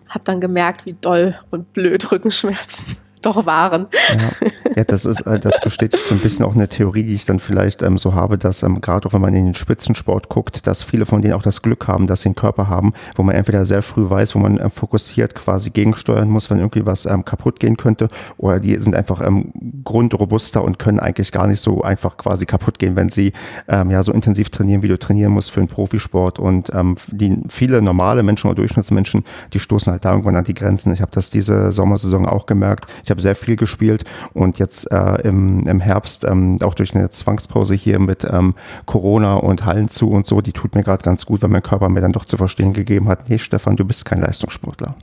[0.09, 2.97] habe dann gemerkt, wie doll und blöd Rückenschmerzen
[3.29, 3.87] doch waren.
[4.19, 7.25] Ja, ja das ist, äh, das bestätigt so ein bisschen auch eine Theorie, die ich
[7.25, 10.67] dann vielleicht ähm, so habe, dass ähm, gerade auch wenn man in den Spitzensport guckt,
[10.67, 13.35] dass viele von denen auch das Glück haben, dass sie einen Körper haben, wo man
[13.35, 17.25] entweder sehr früh weiß, wo man ähm, fokussiert quasi gegensteuern muss, wenn irgendwie was ähm,
[17.25, 19.53] kaputt gehen könnte, oder die sind einfach ähm,
[19.85, 23.33] grundrobuster und können eigentlich gar nicht so einfach quasi kaputt gehen, wenn sie
[23.69, 26.39] ähm, ja so intensiv trainieren, wie du trainieren musst für einen Profisport.
[26.39, 26.71] Und
[27.09, 30.93] die viele normale Menschen oder Durchschnittsmenschen, die stoßen halt da irgendwann an die Grenzen.
[30.93, 32.87] Ich habe das diese Sommersaison auch gemerkt.
[33.05, 34.05] Ich habe sehr viel gespielt
[34.35, 38.55] und jetzt äh, im, im Herbst, ähm, auch durch eine Zwangspause hier mit ähm,
[38.87, 41.89] Corona und Hallen zu und so, die tut mir gerade ganz gut, weil mein Körper
[41.89, 44.95] mir dann doch zu verstehen gegeben hat, nee, Stefan, du bist kein Leistungssportler.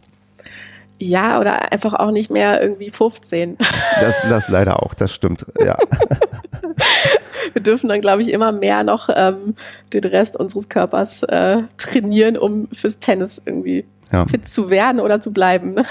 [0.97, 3.57] Ja, oder einfach auch nicht mehr irgendwie 15.
[4.01, 5.77] Das, das leider auch, das stimmt, ja.
[7.53, 9.55] Wir dürfen dann, glaube ich, immer mehr noch ähm,
[9.93, 14.25] den Rest unseres Körpers äh, trainieren, um fürs Tennis irgendwie ja.
[14.25, 15.85] fit zu werden oder zu bleiben.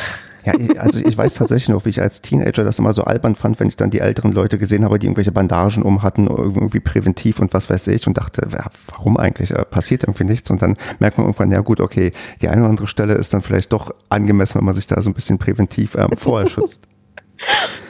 [0.45, 3.61] Ja, also ich weiß tatsächlich noch, wie ich als Teenager das immer so albern fand,
[3.61, 7.41] wenn ich dann die älteren Leute gesehen habe, die irgendwelche Bandagen um hatten, irgendwie präventiv
[7.41, 8.47] und was weiß ich und dachte,
[8.89, 9.53] warum eigentlich?
[9.53, 12.11] Äh, passiert irgendwie nichts und dann merkt man irgendwann, ja gut, okay,
[12.43, 15.09] die eine oder andere Stelle ist dann vielleicht doch angemessen, wenn man sich da so
[15.09, 16.87] ein bisschen präventiv ähm, vorher schützt.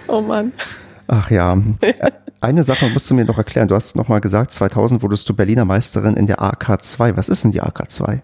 [0.07, 0.53] oh Mann.
[1.09, 1.57] Ach ja.
[2.41, 3.69] Eine Sache musst du mir noch erklären.
[3.69, 7.17] Du hast nochmal gesagt, 2000 wurdest du Berliner Meisterin in der AK2.
[7.17, 8.21] Was ist denn die AK2?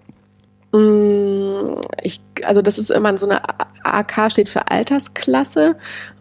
[0.73, 3.43] Mm, ich, also das ist immer so eine
[3.94, 5.76] AK steht für Altersklasse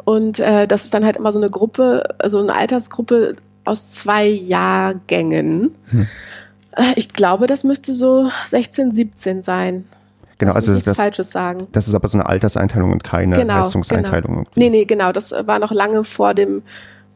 [0.06, 4.26] und äh, das ist dann halt immer so eine Gruppe, also eine Altersgruppe aus zwei
[4.26, 5.76] Jahrgängen.
[5.90, 6.08] Hm.
[6.72, 9.86] Äh, ich glaube, das müsste so 16, 17 sein.
[10.40, 11.68] Genau, also das, Falsches sagen.
[11.74, 14.36] Das ist aber so eine Alterseinteilung und keine genau, Leistungseinteilung.
[14.36, 14.50] Genau.
[14.56, 15.12] Nee, nee, genau.
[15.12, 16.64] Das war noch lange vor dem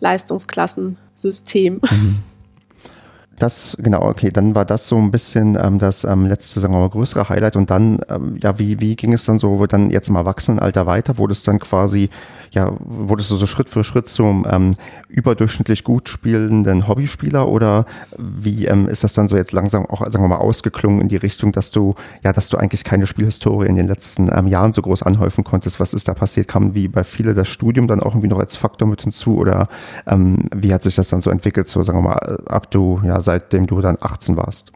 [0.02, 1.76] Leistungsklassensystem.
[1.76, 2.24] Mhm.
[3.39, 6.80] Das, genau, okay, dann war das so ein bisschen ähm, das ähm, letzte, sagen wir
[6.80, 7.56] mal, größere Highlight.
[7.56, 11.17] Und dann, ähm, ja, wie, wie ging es dann so dann jetzt im Erwachsenenalter weiter?
[11.17, 12.10] Wurde es dann quasi,
[12.52, 14.76] ja, wurdest du so Schritt für Schritt zum ähm,
[15.10, 17.86] überdurchschnittlich gut spielenden Hobbyspieler oder
[18.17, 21.17] wie ähm, ist das dann so jetzt langsam auch, sagen wir mal, ausgeklungen in die
[21.17, 24.82] Richtung, dass du, ja, dass du eigentlich keine Spielhistorie in den letzten ähm, Jahren so
[24.84, 25.80] groß anhäufen konntest?
[25.80, 26.48] Was ist da passiert?
[26.48, 29.65] Kam wie bei viele das Studium dann auch irgendwie noch als Faktor mit hinzu oder
[30.06, 33.23] ähm, wie hat sich das dann so entwickelt, so sagen wir mal, ab du, ja,
[33.24, 34.72] seitdem du dann 18 warst?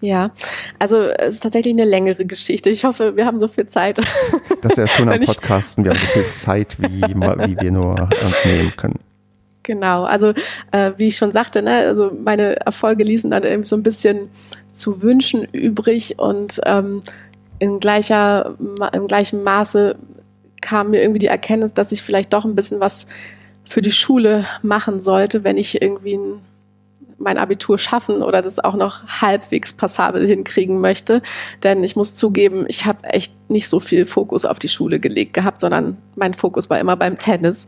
[0.00, 0.32] Ja,
[0.78, 2.68] also es ist tatsächlich eine längere Geschichte.
[2.68, 4.00] Ich hoffe, wir haben so viel Zeit.
[4.60, 5.84] Das ist ja schon am Podcasten.
[5.84, 8.98] Wir haben so viel Zeit, wie, wie wir nur uns nehmen können.
[9.62, 10.32] Genau, also
[10.72, 14.28] äh, wie ich schon sagte, ne, also meine Erfolge ließen dann irgendwie so ein bisschen
[14.74, 17.02] zu wünschen übrig und ähm,
[17.60, 18.56] in gleicher,
[18.92, 19.96] im gleichen Maße
[20.60, 23.06] kam mir irgendwie die Erkenntnis, dass ich vielleicht doch ein bisschen was
[23.64, 26.42] für die Schule machen sollte, wenn ich irgendwie ein
[27.18, 31.22] mein Abitur schaffen oder das auch noch halbwegs passabel hinkriegen möchte.
[31.62, 35.32] Denn ich muss zugeben, ich habe echt nicht so viel Fokus auf die Schule gelegt
[35.32, 37.66] gehabt, sondern mein Fokus war immer beim Tennis.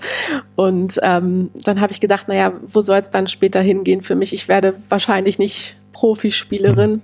[0.56, 4.32] Und ähm, dann habe ich gedacht, naja, wo soll es dann später hingehen für mich?
[4.32, 6.92] Ich werde wahrscheinlich nicht Profispielerin.
[6.92, 7.02] Mhm.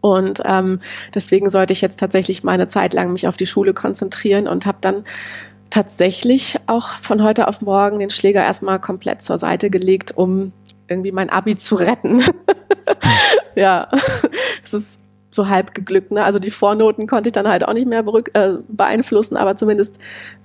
[0.00, 0.80] Und ähm,
[1.14, 4.64] deswegen sollte ich jetzt tatsächlich mal eine Zeit lang mich auf die Schule konzentrieren und
[4.66, 5.04] habe dann
[5.70, 10.52] tatsächlich auch von heute auf morgen den Schläger erstmal komplett zur Seite gelegt, um
[10.88, 12.22] irgendwie mein Abi zu retten.
[13.54, 13.88] ja,
[14.62, 16.10] es ist so halb geglückt.
[16.10, 16.24] Ne?
[16.24, 19.98] Also die Vornoten konnte ich dann halt auch nicht mehr äh, beeinflussen, aber zumindest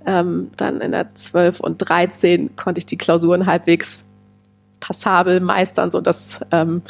[0.05, 4.05] ähm, dann in der 12 und 13 konnte ich die Klausuren halbwegs
[4.79, 6.81] passabel meistern, sodass ähm,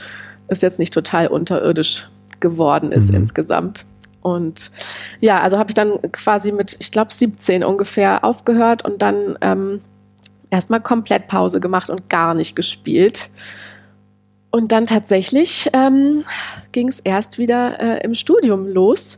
[0.47, 3.17] es jetzt nicht total unterirdisch geworden ist mhm.
[3.17, 3.85] insgesamt.
[4.21, 4.71] Und
[5.19, 9.81] ja, also habe ich dann quasi mit, ich glaube, 17 ungefähr aufgehört und dann ähm,
[10.53, 13.29] erstmal komplett Pause gemacht und gar nicht gespielt.
[14.51, 16.23] Und dann tatsächlich ähm,
[16.71, 19.17] ging es erst wieder äh, im Studium los.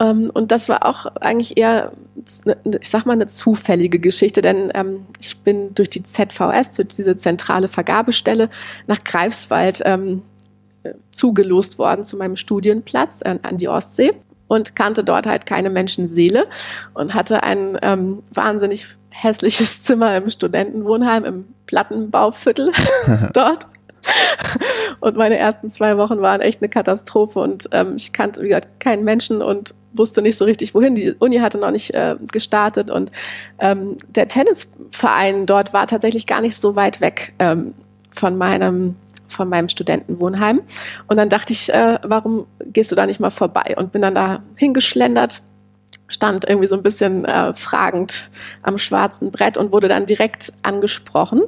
[0.00, 5.06] Ähm, und das war auch eigentlich eher, ich sag mal, eine zufällige Geschichte, denn ähm,
[5.20, 8.50] ich bin durch die ZVS, durch diese zentrale Vergabestelle,
[8.88, 10.22] nach Greifswald ähm,
[11.12, 14.14] zugelost worden zu meinem Studienplatz an, an die Ostsee
[14.48, 16.48] und kannte dort halt keine Menschenseele
[16.92, 22.72] und hatte ein ähm, wahnsinnig hässliches Zimmer im Studentenwohnheim im Plattenbauviertel
[23.32, 23.66] dort.
[25.00, 28.80] Und meine ersten zwei Wochen waren echt eine Katastrophe und ähm, ich kannte, wie gesagt,
[28.80, 30.94] keinen Menschen und wusste nicht so richtig, wohin.
[30.94, 33.12] Die Uni hatte noch nicht äh, gestartet und
[33.58, 37.74] ähm, der Tennisverein dort war tatsächlich gar nicht so weit weg ähm,
[38.12, 38.96] von meinem
[39.28, 40.60] von meinem Studentenwohnheim.
[41.06, 43.74] Und dann dachte ich, äh, warum gehst du da nicht mal vorbei?
[43.78, 45.40] Und bin dann da hingeschlendert,
[46.12, 48.30] stand irgendwie so ein bisschen äh, fragend
[48.62, 51.42] am schwarzen Brett und wurde dann direkt angesprochen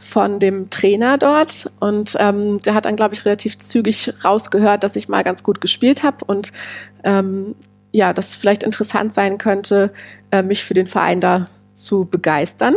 [0.00, 1.70] von dem Trainer dort.
[1.80, 5.60] Und ähm, der hat dann, glaube ich, relativ zügig rausgehört, dass ich mal ganz gut
[5.60, 6.52] gespielt habe und
[7.04, 7.54] ähm,
[7.92, 9.92] ja, das vielleicht interessant sein könnte,
[10.30, 12.76] äh, mich für den Verein da zu begeistern.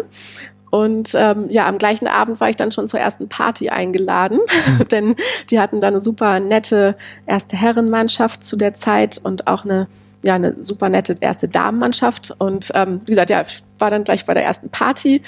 [0.71, 4.87] Und ähm, ja, am gleichen Abend war ich dann schon zur ersten Party eingeladen, mhm.
[4.91, 5.15] denn
[5.49, 9.87] die hatten da eine super nette erste Herrenmannschaft zu der Zeit und auch eine
[10.25, 12.33] ja, eine super nette erste Damenmannschaft.
[12.37, 15.21] Und ähm, wie gesagt, ja, ich war dann gleich bei der ersten Party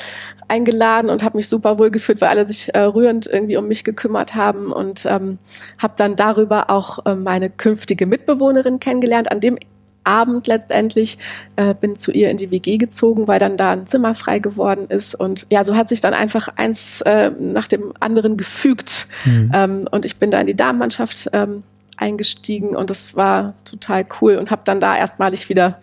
[0.48, 3.84] eingeladen und habe mich super wohl gefühlt, weil alle sich äh, rührend irgendwie um mich
[3.84, 5.38] gekümmert haben und ähm,
[5.78, 9.32] habe dann darüber auch äh, meine künftige Mitbewohnerin kennengelernt.
[9.32, 9.58] An dem
[10.08, 11.18] Abend letztendlich
[11.58, 14.88] äh, bin zu ihr in die WG gezogen, weil dann da ein Zimmer frei geworden
[14.88, 15.14] ist.
[15.16, 19.08] Und ja, so hat sich dann einfach eins äh, nach dem anderen gefügt.
[19.26, 19.52] Mhm.
[19.54, 21.64] Ähm, und ich bin da in die Damenmannschaft ähm,
[21.98, 25.80] eingestiegen und das war total cool und habe dann da erstmalig wieder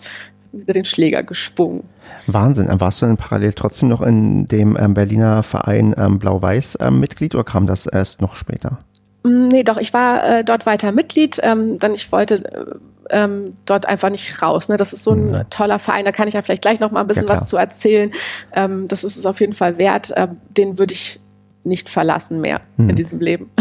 [0.59, 1.85] wieder den Schläger geschwungen.
[2.27, 2.69] Wahnsinn.
[2.81, 7.35] Warst du denn parallel trotzdem noch in dem ähm, Berliner Verein ähm, Blau-Weiß ähm, Mitglied
[7.35, 8.79] oder kam das erst noch später?
[9.25, 11.41] Mm, nee, doch, ich war äh, dort weiter Mitglied.
[11.43, 12.75] Ähm, dann ich wollte äh,
[13.11, 14.69] ähm, dort einfach nicht raus.
[14.69, 14.77] Ne?
[14.77, 15.51] Das ist so ein mhm.
[15.51, 17.57] toller Verein, da kann ich ja vielleicht gleich noch mal ein bisschen ja, was zu
[17.57, 18.13] erzählen.
[18.53, 20.13] Ähm, das ist es auf jeden Fall wert.
[20.17, 21.21] Ähm, den würde ich
[21.65, 22.91] nicht verlassen mehr mhm.
[22.91, 23.51] in diesem Leben.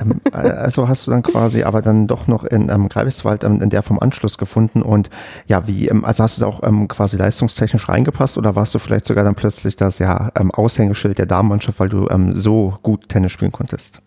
[0.00, 3.68] Ähm, also hast du dann quasi aber dann doch noch in ähm, Greifswald ähm, in
[3.68, 5.10] der vom Anschluss gefunden und
[5.46, 8.78] ja, wie, ähm, also hast du da auch ähm, quasi leistungstechnisch reingepasst oder warst du
[8.78, 13.32] vielleicht sogar dann plötzlich das ja ähm, Aushängeschild der Damenmannschaft, weil du so gut Tennis
[13.32, 14.00] spielen konntest?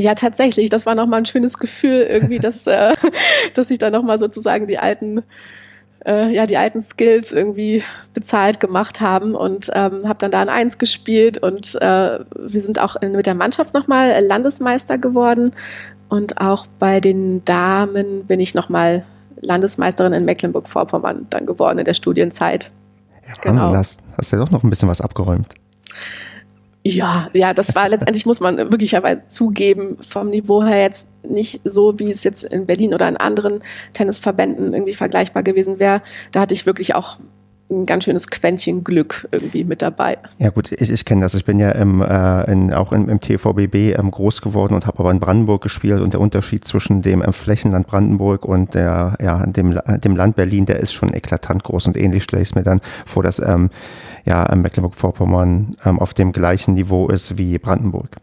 [0.00, 0.70] Ja, tatsächlich.
[0.70, 2.94] Das war nochmal ein schönes Gefühl, irgendwie, dass, äh,
[3.54, 5.22] dass ich da nochmal sozusagen die alten,
[6.06, 7.82] äh, ja, die alten Skills irgendwie
[8.14, 12.78] bezahlt gemacht haben und ähm, habe dann da ein Eins gespielt und äh, wir sind
[12.78, 15.52] auch in, mit der Mannschaft nochmal Landesmeister geworden
[16.08, 19.04] und auch bei den Damen bin ich nochmal
[19.40, 22.70] Landesmeisterin in Mecklenburg-Vorpommern dann geworden in der Studienzeit.
[23.22, 23.74] Ja, Wahnsinn, genau.
[23.74, 25.54] hast, hast ja doch noch ein bisschen was abgeräumt.
[26.82, 31.98] Ja, ja, das war letztendlich, muss man wirklicherweise zugeben, vom Niveau her jetzt nicht so,
[31.98, 33.60] wie es jetzt in Berlin oder in anderen
[33.92, 36.00] Tennisverbänden irgendwie vergleichbar gewesen wäre.
[36.32, 37.18] Da hatte ich wirklich auch
[37.70, 40.18] ein ganz schönes Quäntchen Glück irgendwie mit dabei.
[40.38, 41.34] Ja gut, ich, ich kenne das.
[41.34, 44.98] Ich bin ja im, äh, in, auch im, im TVBB ähm, groß geworden und habe
[44.98, 49.46] aber in Brandenburg gespielt und der Unterschied zwischen dem ähm, Flächenland Brandenburg und der, ja,
[49.46, 52.62] dem, dem Land Berlin, der ist schon eklatant groß und ähnlich stelle ich es mir
[52.62, 53.70] dann vor, dass ähm,
[54.26, 58.16] ja, Mecklenburg-Vorpommern ähm, auf dem gleichen Niveau ist wie Brandenburg.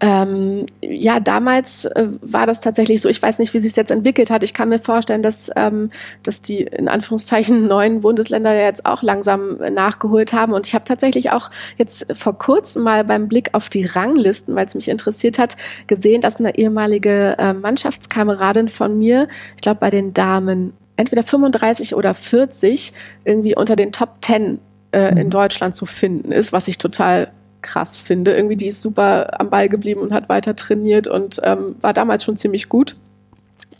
[0.00, 3.08] Ähm, ja, damals äh, war das tatsächlich so.
[3.08, 4.42] Ich weiß nicht, wie sich jetzt entwickelt hat.
[4.42, 5.88] Ich kann mir vorstellen, dass, ähm,
[6.22, 10.52] dass die in Anführungszeichen neuen Bundesländer jetzt auch langsam nachgeholt haben.
[10.52, 14.66] Und ich habe tatsächlich auch jetzt vor kurzem mal beim Blick auf die Ranglisten, weil
[14.66, 19.90] es mich interessiert hat, gesehen, dass eine ehemalige äh, Mannschaftskameradin von mir, ich glaube bei
[19.90, 22.92] den Damen, entweder 35 oder 40
[23.24, 24.58] irgendwie unter den Top 10
[24.94, 25.30] äh, in mhm.
[25.30, 28.34] Deutschland zu finden ist, was ich total krass finde.
[28.34, 32.24] Irgendwie, die ist super am Ball geblieben und hat weiter trainiert und ähm, war damals
[32.24, 32.96] schon ziemlich gut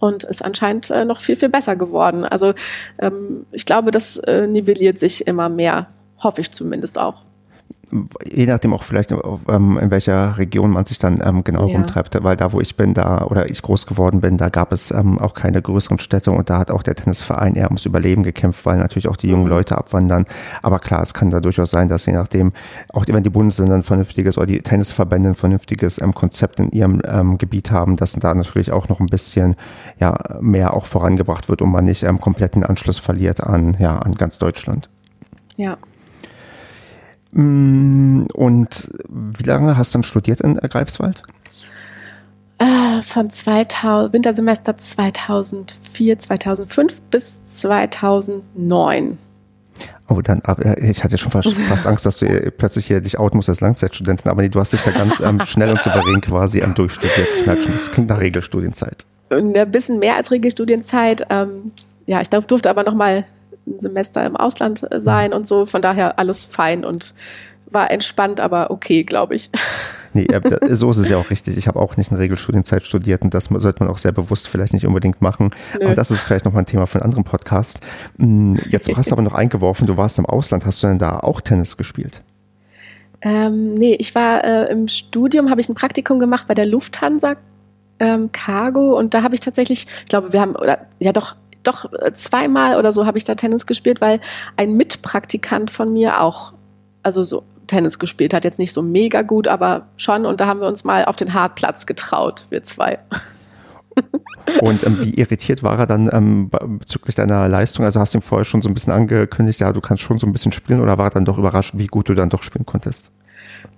[0.00, 2.24] und ist anscheinend äh, noch viel, viel besser geworden.
[2.24, 2.54] Also
[2.98, 7.23] ähm, ich glaube, das äh, nivelliert sich immer mehr, hoffe ich zumindest auch
[8.24, 11.76] je nachdem auch vielleicht, ähm, in welcher Region man sich dann ähm, genau ja.
[11.76, 14.90] rumtreibt, weil da, wo ich bin, da oder ich groß geworden bin, da gab es
[14.90, 18.66] ähm, auch keine größeren Städte und da hat auch der Tennisverein eher ums Überleben gekämpft,
[18.66, 19.50] weil natürlich auch die jungen mhm.
[19.50, 20.24] Leute abwandern.
[20.62, 22.52] Aber klar, es kann da durchaus sein, dass je nachdem,
[22.92, 27.70] auch wenn die Bundesländer ein vernünftiges oder die Tennisverbände ein vernünftiges Konzept in ihrem Gebiet
[27.70, 29.54] haben, dass da natürlich auch noch ein bisschen
[29.98, 34.38] ja, mehr auch vorangebracht wird und man nicht kompletten Anschluss verliert an, ja, an ganz
[34.38, 34.88] Deutschland.
[35.56, 35.76] Ja,
[37.34, 38.68] und
[39.08, 41.22] wie lange hast du dann studiert in Greifswald?
[42.58, 49.18] Äh, von 2000, Wintersemester 2004, 2005 bis 2009.
[50.08, 50.42] Oh, dann,
[50.80, 54.30] ich hatte schon fast, fast Angst, dass du plötzlich hier dich outen musst als Langzeitstudentin,
[54.30, 57.28] aber nee, du hast dich da ganz ähm, schnell und souverän quasi ähm, durchstudiert.
[57.36, 59.04] Ich merke schon, das klingt nach Regelstudienzeit.
[59.30, 61.26] Ein bisschen mehr als Regelstudienzeit.
[61.30, 61.72] Ähm,
[62.06, 63.24] ja, ich durfte aber noch mal
[63.66, 65.66] ein Semester im Ausland äh, sein und so.
[65.66, 67.14] Von daher alles fein und
[67.66, 69.50] war entspannt, aber okay, glaube ich.
[70.16, 70.28] Nee,
[70.70, 71.56] so ist es ja auch richtig.
[71.56, 74.72] Ich habe auch nicht in Regelstudienzeit studiert und das sollte man auch sehr bewusst vielleicht
[74.72, 75.50] nicht unbedingt machen.
[75.76, 75.86] Nö.
[75.86, 77.80] Aber das ist vielleicht nochmal ein Thema für einen anderen Podcast.
[78.20, 80.66] Hm, jetzt hast du aber noch eingeworfen, du warst im Ausland.
[80.66, 82.22] Hast du denn da auch Tennis gespielt?
[83.22, 87.34] Ähm, nee, ich war äh, im Studium, habe ich ein Praktikum gemacht bei der Lufthansa
[87.98, 91.92] ähm, Cargo und da habe ich tatsächlich, ich glaube, wir haben, oder ja doch, doch
[91.92, 94.20] äh, zweimal oder so habe ich da Tennis gespielt, weil
[94.56, 96.52] ein Mitpraktikant von mir auch,
[97.02, 98.44] also so Tennis gespielt hat.
[98.44, 100.26] Jetzt nicht so mega gut, aber schon.
[100.26, 102.98] Und da haben wir uns mal auf den Hartplatz getraut, wir zwei.
[104.60, 107.84] Und ähm, wie irritiert war er dann ähm, bezüglich deiner Leistung?
[107.84, 110.26] Also hast du ihm vorher schon so ein bisschen angekündigt, ja, du kannst schon so
[110.26, 112.66] ein bisschen spielen oder war er dann doch überrascht, wie gut du dann doch spielen
[112.66, 113.12] konntest?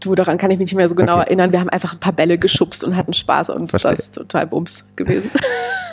[0.01, 1.27] Du, daran kann ich mich nicht mehr so genau okay.
[1.27, 1.53] erinnern.
[1.53, 3.93] Wir haben einfach ein paar Bälle geschubst und hatten Spaß und Verstehe.
[3.93, 5.31] das ist total Bums gewesen.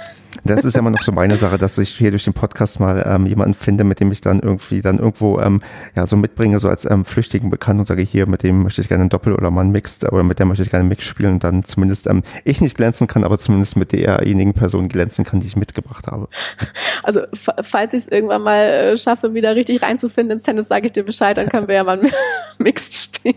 [0.45, 3.03] Das ist ja immer noch so meine Sache, dass ich hier durch den Podcast mal
[3.07, 5.61] ähm, jemanden finde, mit dem ich dann irgendwie dann irgendwo ähm,
[5.95, 8.89] ja so mitbringe, so als ähm, flüchtigen Bekannten und sage, hier, mit dem möchte ich
[8.89, 11.05] gerne ein Doppel oder mal ein Mixed oder mit der möchte ich gerne einen Mix
[11.05, 15.23] spielen und dann zumindest ähm, ich nicht glänzen kann, aber zumindest mit derjenigen Person glänzen
[15.23, 16.27] kann, die ich mitgebracht habe.
[17.03, 17.21] Also
[17.61, 21.03] falls ich es irgendwann mal äh, schaffe, wieder richtig reinzufinden ins Tennis, sage ich dir
[21.03, 21.99] Bescheid, dann können wir ja mal
[22.57, 23.35] Mixed spielen.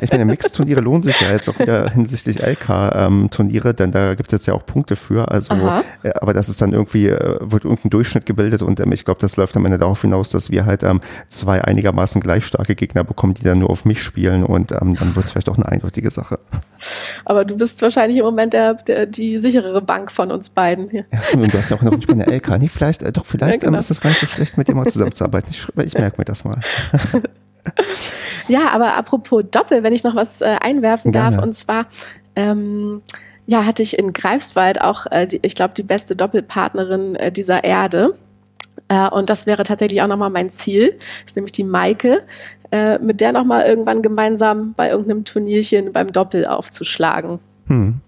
[0.00, 4.32] Ich meine, Mixed-Turniere lohnen sich ja jetzt auch wieder hinsichtlich LK-Turniere, ähm, denn da gibt
[4.32, 5.30] es jetzt ja auch Punkte für.
[5.30, 5.54] Also,
[6.02, 9.20] äh, aber das ist dann irgendwie, äh, wird irgendein Durchschnitt gebildet und ähm, ich glaube,
[9.20, 13.04] das läuft am Ende darauf hinaus, dass wir halt ähm, zwei einigermaßen gleich starke Gegner
[13.04, 15.66] bekommen, die dann nur auf mich spielen und ähm, dann wird es vielleicht auch eine
[15.66, 16.38] eindeutige Sache.
[17.24, 21.04] Aber du bist wahrscheinlich im Moment der, der die sicherere Bank von uns beiden hier.
[21.12, 22.58] Ja, und du hast ja auch noch nicht eine LK.
[22.58, 23.78] Nee, vielleicht, äh, doch, vielleicht ja, genau.
[23.78, 25.50] ist das gar nicht so schlecht, mit dir mal zusammenzuarbeiten.
[25.50, 26.60] Ich, ich merke mir das mal.
[28.48, 31.36] ja, aber apropos Doppel, wenn ich noch was äh, einwerfen Gerne.
[31.36, 31.86] darf, und zwar
[32.36, 33.02] ähm,
[33.46, 37.64] ja, hatte ich in Greifswald auch, äh, die, ich glaube, die beste Doppelpartnerin äh, dieser
[37.64, 38.14] Erde.
[38.88, 40.96] Äh, und das wäre tatsächlich auch nochmal mein Ziel.
[41.22, 42.22] Das ist nämlich die Maike,
[42.72, 47.38] äh, mit der nochmal irgendwann gemeinsam bei irgendeinem Turnierchen beim Doppel aufzuschlagen.
[47.66, 48.00] Hm.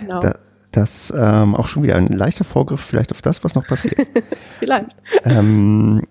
[0.00, 0.20] Genau.
[0.20, 0.34] Da,
[0.72, 3.98] das ähm, auch schon wieder ein leichter Vorgriff vielleicht auf das, was noch passiert.
[4.58, 4.96] vielleicht.
[5.24, 6.06] Ähm,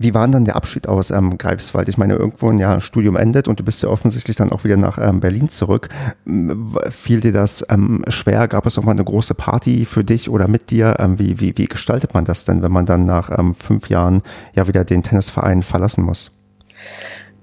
[0.00, 1.86] wie war denn dann der Abschied aus ähm, Greifswald?
[1.86, 4.78] Ich meine, irgendwo ein Jahr Studium endet und du bist ja offensichtlich dann auch wieder
[4.78, 5.88] nach ähm, Berlin zurück.
[6.88, 8.48] Fiel dir das ähm, schwer?
[8.48, 10.96] Gab es auch mal eine große Party für dich oder mit dir?
[10.98, 14.22] Ähm, wie, wie, wie gestaltet man das denn, wenn man dann nach ähm, fünf Jahren
[14.54, 16.30] ja wieder den Tennisverein verlassen muss?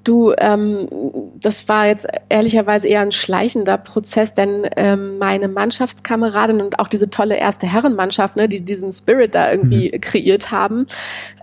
[0.08, 0.88] Du, ähm,
[1.36, 7.10] das war jetzt ehrlicherweise eher ein schleichender Prozess, denn ähm, meine Mannschaftskameradin und auch diese
[7.10, 10.00] tolle erste Herrenmannschaft, ne, die diesen Spirit da irgendwie mhm.
[10.00, 10.88] kreiert haben,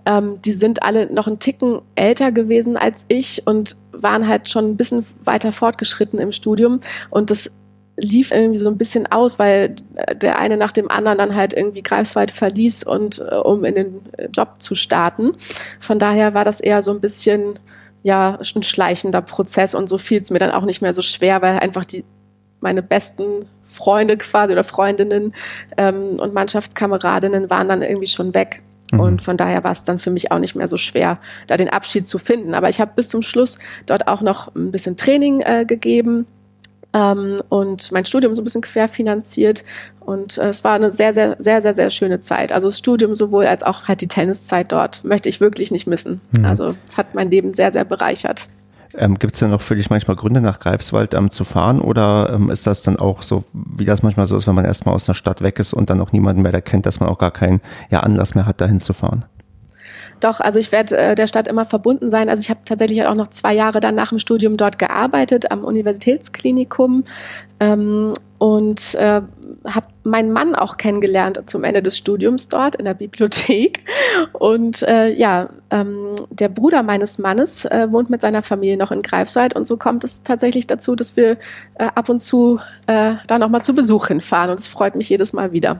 [0.05, 4.71] ähm, die sind alle noch einen Ticken älter gewesen als ich und waren halt schon
[4.71, 7.51] ein bisschen weiter fortgeschritten im Studium und das
[7.97, 9.75] lief irgendwie so ein bisschen aus, weil
[10.15, 14.01] der eine nach dem anderen dann halt irgendwie Greifswald verließ und äh, um in den
[14.33, 15.33] Job zu starten.
[15.79, 17.59] Von daher war das eher so ein bisschen
[18.03, 21.41] ja ein schleichender Prozess und so fiel es mir dann auch nicht mehr so schwer,
[21.41, 22.03] weil einfach die
[22.59, 25.33] meine besten Freunde quasi oder Freundinnen
[25.77, 28.61] ähm, und Mannschaftskameradinnen waren dann irgendwie schon weg.
[28.95, 28.99] Mhm.
[28.99, 31.69] Und von daher war es dann für mich auch nicht mehr so schwer, da den
[31.69, 32.53] Abschied zu finden.
[32.53, 36.25] Aber ich habe bis zum Schluss dort auch noch ein bisschen Training äh, gegeben
[36.93, 39.63] ähm, und mein Studium so ein bisschen querfinanziert.
[39.99, 42.51] Und äh, es war eine sehr, sehr, sehr, sehr, sehr schöne Zeit.
[42.51, 46.21] Also das Studium sowohl als auch halt die Tenniszeit dort möchte ich wirklich nicht missen.
[46.31, 46.45] Mhm.
[46.45, 48.47] Also es hat mein Leben sehr, sehr bereichert.
[48.97, 52.31] Ähm, Gibt es denn noch für dich manchmal Gründe, nach Greifswald ähm, zu fahren oder
[52.33, 55.07] ähm, ist das dann auch so, wie das manchmal so ist, wenn man erstmal aus
[55.07, 57.31] einer Stadt weg ist und dann auch niemanden mehr da kennt, dass man auch gar
[57.31, 59.25] keinen ja, Anlass mehr hat, dahin zu fahren?
[60.19, 62.29] doch, also ich werde äh, der Stadt immer verbunden sein.
[62.29, 65.63] Also ich habe tatsächlich auch noch zwei Jahre dann nach dem Studium dort gearbeitet am
[65.63, 67.03] Universitätsklinikum
[67.59, 69.21] ähm, und äh,
[69.65, 73.83] habe meinen Mann auch kennengelernt zum Ende des Studiums dort in der Bibliothek.
[74.33, 79.01] Und äh, ja, ähm, der Bruder meines Mannes äh, wohnt mit seiner Familie noch in
[79.01, 81.31] Greifswald und so kommt es tatsächlich dazu, dass wir
[81.75, 85.33] äh, ab und zu äh, da nochmal zu Besuch hinfahren und es freut mich jedes
[85.33, 85.79] Mal wieder.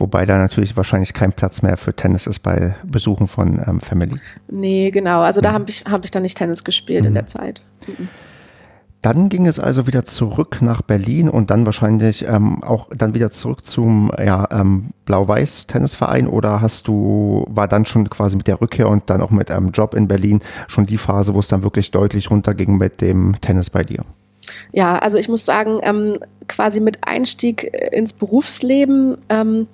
[0.00, 4.18] Wobei da natürlich wahrscheinlich kein Platz mehr für Tennis ist bei Besuchen von ähm, Family.
[4.48, 5.20] Nee, genau.
[5.20, 5.54] Also da mhm.
[5.54, 7.08] habe ich, hab ich dann nicht Tennis gespielt mhm.
[7.08, 7.62] in der Zeit.
[7.86, 8.08] Mhm.
[9.02, 13.30] Dann ging es also wieder zurück nach Berlin und dann wahrscheinlich ähm, auch dann wieder
[13.30, 18.88] zurück zum ja, ähm, Blau-Weiß-Tennisverein oder hast du, war dann schon quasi mit der Rückkehr
[18.88, 21.90] und dann auch mit einem Job in Berlin schon die Phase, wo es dann wirklich
[21.90, 24.04] deutlich runterging mit dem Tennis bei dir?
[24.72, 29.66] Ja, also ich muss sagen, ähm, quasi mit Einstieg ins Berufsleben ähm,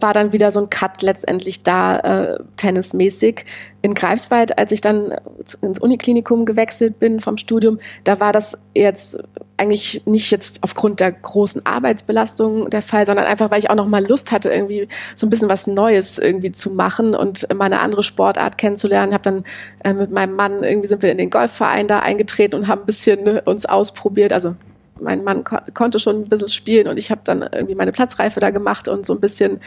[0.00, 3.44] war dann wieder so ein Cut letztendlich da, äh, tennismäßig.
[3.82, 5.14] In Greifswald, als ich dann
[5.62, 9.18] ins Uniklinikum gewechselt bin vom Studium, da war das jetzt
[9.56, 13.86] eigentlich nicht jetzt aufgrund der großen Arbeitsbelastung der Fall, sondern einfach, weil ich auch noch
[13.86, 17.80] mal Lust hatte, irgendwie so ein bisschen was Neues irgendwie zu machen und mal eine
[17.80, 19.12] andere Sportart kennenzulernen.
[19.14, 19.44] Habe dann
[19.84, 22.86] äh, mit meinem Mann irgendwie sind wir in den Golfverein da eingetreten und haben ein
[22.86, 24.56] bisschen ne, uns ausprobiert, also
[25.00, 28.40] mein Mann ko konnte schon ein bisschen spielen und ich habe dann irgendwie meine Platzreife
[28.40, 29.60] da gemacht und so ein bisschen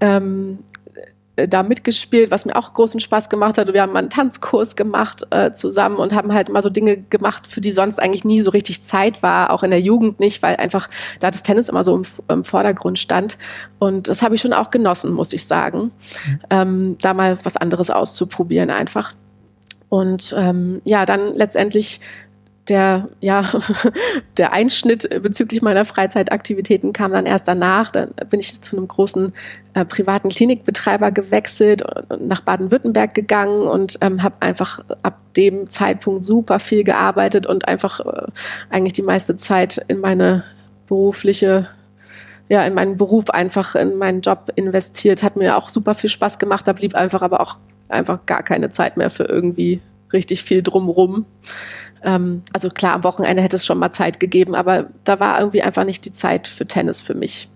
[0.00, 0.58] ähm,
[1.46, 3.72] da mitgespielt, was mir auch großen Spaß gemacht hat.
[3.72, 7.46] Wir haben mal einen Tanzkurs gemacht äh, zusammen und haben halt mal so Dinge gemacht,
[7.46, 10.56] für die sonst eigentlich nie so richtig Zeit war, auch in der Jugend nicht, weil
[10.56, 10.88] einfach
[11.20, 13.38] da das Tennis immer so im, im Vordergrund stand.
[13.78, 15.92] Und das habe ich schon auch genossen, muss ich sagen,
[16.26, 16.40] mhm.
[16.50, 19.14] ähm, da mal was anderes auszuprobieren einfach.
[19.88, 22.00] Und ähm, ja, dann letztendlich
[22.68, 23.50] der, ja,
[24.36, 27.90] der Einschnitt bezüglich meiner Freizeitaktivitäten kam dann erst danach.
[27.90, 29.32] Dann bin ich zu einem großen
[29.74, 36.24] äh, privaten Klinikbetreiber gewechselt und nach Baden-Württemberg gegangen und ähm, habe einfach ab dem Zeitpunkt
[36.24, 38.26] super viel gearbeitet und einfach äh,
[38.70, 40.44] eigentlich die meiste Zeit in meine
[40.86, 41.68] berufliche
[42.50, 46.38] ja, in meinen Beruf einfach, in meinen Job investiert, hat mir auch super viel Spaß
[46.38, 46.66] gemacht.
[46.66, 47.58] Da blieb einfach aber auch
[47.88, 51.26] einfach gar keine Zeit mehr für irgendwie richtig viel drumrum.
[52.02, 55.62] Ähm, also klar, am Wochenende hätte es schon mal Zeit gegeben, aber da war irgendwie
[55.62, 57.48] einfach nicht die Zeit für Tennis für mich.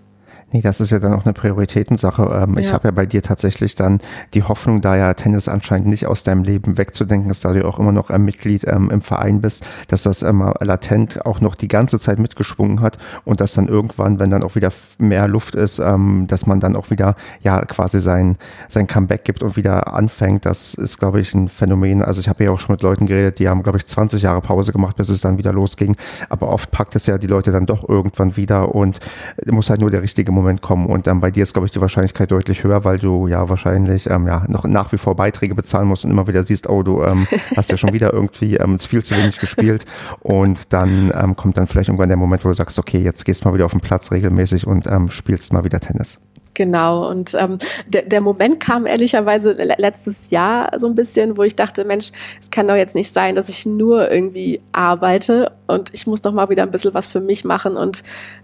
[0.53, 2.21] Nee, das ist ja dann auch eine Prioritätensache.
[2.31, 2.59] Ähm, ja.
[2.59, 3.99] Ich habe ja bei dir tatsächlich dann
[4.35, 7.79] die Hoffnung, da ja Tennis anscheinend nicht aus deinem Leben wegzudenken ist, da du auch
[7.79, 11.67] immer noch ein Mitglied ähm, im Verein bist, dass das immer latent auch noch die
[11.67, 15.79] ganze Zeit mitgeschwungen hat und dass dann irgendwann, wenn dann auch wieder mehr Luft ist,
[15.79, 18.37] ähm, dass man dann auch wieder ja quasi sein,
[18.69, 20.45] sein Comeback gibt und wieder anfängt.
[20.45, 22.03] Das ist, glaube ich, ein Phänomen.
[22.03, 24.41] Also ich habe ja auch schon mit Leuten geredet, die haben, glaube ich, 20 Jahre
[24.41, 25.95] Pause gemacht, bis es dann wieder losging.
[26.29, 28.99] Aber oft packt es ja die Leute dann doch irgendwann wieder und
[29.47, 30.87] muss halt nur der richtige Moment Moment kommen.
[30.87, 34.09] Und ähm, bei dir ist, glaube ich, die Wahrscheinlichkeit deutlich höher, weil du ja wahrscheinlich
[34.09, 37.03] ähm, ja noch nach wie vor Beiträge bezahlen musst und immer wieder siehst, oh, du
[37.03, 39.85] ähm, hast ja schon wieder irgendwie ähm, viel zu wenig gespielt.
[40.19, 43.43] Und dann ähm, kommt dann vielleicht irgendwann der Moment, wo du sagst, okay, jetzt gehst
[43.43, 46.19] du mal wieder auf den Platz regelmäßig und ähm, spielst mal wieder Tennis.
[46.53, 51.55] Genau, und ähm, der, der Moment kam ehrlicherweise letztes Jahr so ein bisschen, wo ich
[51.55, 56.05] dachte, Mensch, es kann doch jetzt nicht sein, dass ich nur irgendwie arbeite und ich
[56.05, 57.75] muss doch mal wieder ein bisschen was für mich machen.
[57.75, 58.03] Und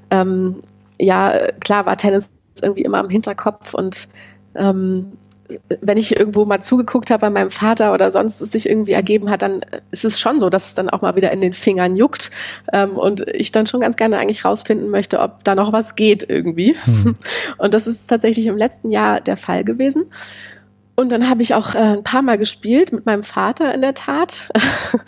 [0.09, 0.63] ähm,
[0.99, 2.29] ja, klar war Tennis
[2.61, 4.09] irgendwie immer im Hinterkopf und
[4.55, 5.13] ähm,
[5.81, 9.29] wenn ich irgendwo mal zugeguckt habe bei meinem Vater oder sonst es sich irgendwie ergeben
[9.29, 11.95] hat, dann ist es schon so, dass es dann auch mal wieder in den Fingern
[11.95, 12.29] juckt
[12.71, 16.29] ähm, und ich dann schon ganz gerne eigentlich rausfinden möchte, ob da noch was geht
[16.29, 16.75] irgendwie.
[16.83, 17.15] Hm.
[17.57, 20.05] Und das ist tatsächlich im letzten Jahr der Fall gewesen.
[20.95, 23.93] Und dann habe ich auch äh, ein paar Mal gespielt mit meinem Vater in der
[23.93, 24.49] Tat.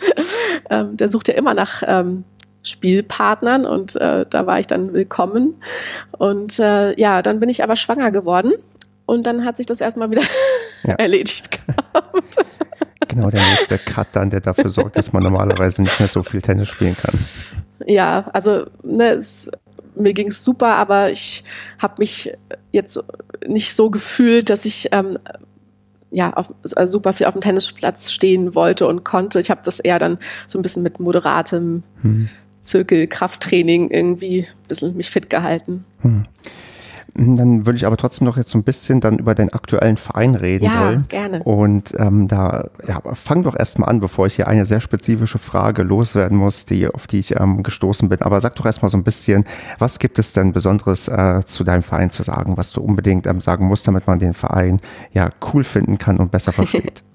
[0.70, 2.24] ähm, der sucht ja immer nach ähm,
[2.62, 5.60] Spielpartnern und äh, da war ich dann willkommen.
[6.12, 8.52] Und äh, ja, dann bin ich aber schwanger geworden
[9.06, 10.22] und dann hat sich das erstmal wieder
[10.84, 10.94] ja.
[10.98, 12.36] erledigt gehabt.
[13.08, 16.40] Genau, der nächste Cut dann, der dafür sorgt, dass man normalerweise nicht mehr so viel
[16.40, 17.12] Tennis spielen kann.
[17.84, 19.50] Ja, also ne, es,
[19.94, 21.44] mir ging es super, aber ich
[21.78, 22.32] habe mich
[22.70, 23.04] jetzt
[23.46, 25.18] nicht so gefühlt, dass ich ähm,
[26.10, 29.40] ja, auf, also super viel auf dem Tennisplatz stehen wollte und konnte.
[29.40, 32.28] Ich habe das eher dann so ein bisschen mit moderatem hm.
[32.62, 35.84] Zirkel, Krafttraining irgendwie ein bisschen mich fit gehalten.
[36.00, 36.24] Hm.
[37.14, 40.34] Dann würde ich aber trotzdem noch jetzt so ein bisschen dann über deinen aktuellen Verein
[40.34, 41.04] reden ja, wollen.
[41.08, 41.42] gerne.
[41.42, 45.82] Und ähm, da ja, fang doch erstmal an, bevor ich hier eine sehr spezifische Frage
[45.82, 48.22] loswerden muss, die, auf die ich ähm, gestoßen bin.
[48.22, 49.44] Aber sag doch erstmal so ein bisschen,
[49.78, 53.42] was gibt es denn Besonderes äh, zu deinem Verein zu sagen, was du unbedingt ähm,
[53.42, 54.78] sagen musst, damit man den Verein
[55.12, 57.04] ja cool finden kann und besser versteht?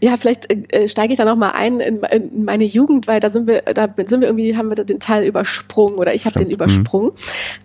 [0.00, 3.28] Ja, vielleicht äh, steige ich da noch mal ein in, in, meine Jugend, weil da
[3.30, 6.50] sind wir, da sind wir irgendwie, haben wir den Teil übersprungen oder ich habe den
[6.50, 7.10] übersprungen.
[7.10, 7.14] Mhm.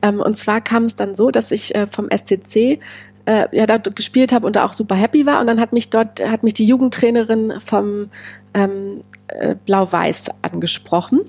[0.01, 2.79] Ähm, und zwar kam es dann so, dass ich äh, vom SCC
[3.25, 5.39] äh, ja dort gespielt habe und da auch super happy war.
[5.39, 8.09] Und dann hat mich dort, hat mich die Jugendtrainerin vom
[8.53, 11.21] ähm, äh, Blau-Weiß angesprochen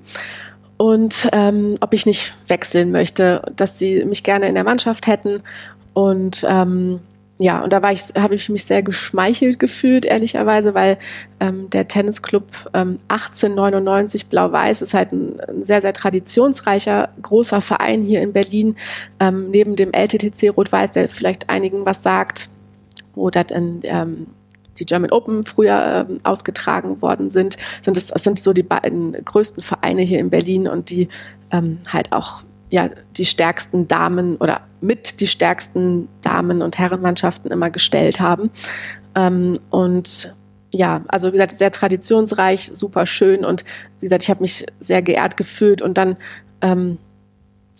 [0.81, 5.43] und ähm, ob ich nicht wechseln möchte, dass sie mich gerne in der Mannschaft hätten.
[5.93, 7.01] Und ähm,
[7.41, 10.99] ja, und da ich, habe ich mich sehr geschmeichelt gefühlt, ehrlicherweise, weil
[11.39, 12.43] ähm, der Tennisclub
[12.75, 18.75] ähm, 1899 Blau-Weiß ist halt ein, ein, sehr, sehr traditionsreicher, großer Verein hier in Berlin,
[19.19, 22.49] ähm, neben dem LTTC Rot-Weiß, der vielleicht einigen was sagt,
[23.15, 24.27] wo dann ähm,
[24.77, 29.13] die German Open früher ähm, ausgetragen worden sind, sind es das sind so die beiden
[29.13, 31.09] größten Vereine hier in Berlin und die
[31.51, 37.69] ähm, halt auch ja die stärksten Damen oder mit die stärksten Damen- und Herrenmannschaften immer
[37.69, 38.49] gestellt haben.
[39.13, 40.35] Ähm, und
[40.71, 43.63] ja, also wie gesagt, sehr traditionsreich, super schön und
[43.99, 46.15] wie gesagt, ich habe mich sehr geehrt gefühlt und dann
[46.61, 46.97] ähm,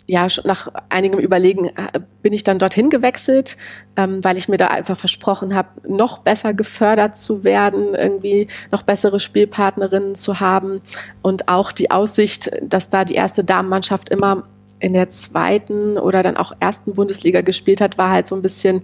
[0.06, 3.56] ja, nach einigem Überlegen äh, bin ich dann dorthin gewechselt,
[3.96, 8.82] ähm, weil ich mir da einfach versprochen habe, noch besser gefördert zu werden, irgendwie noch
[8.82, 10.80] bessere Spielpartnerinnen zu haben
[11.22, 14.44] und auch die Aussicht, dass da die erste Damenmannschaft immer
[14.82, 18.82] in der zweiten oder dann auch ersten Bundesliga gespielt hat, war halt so ein bisschen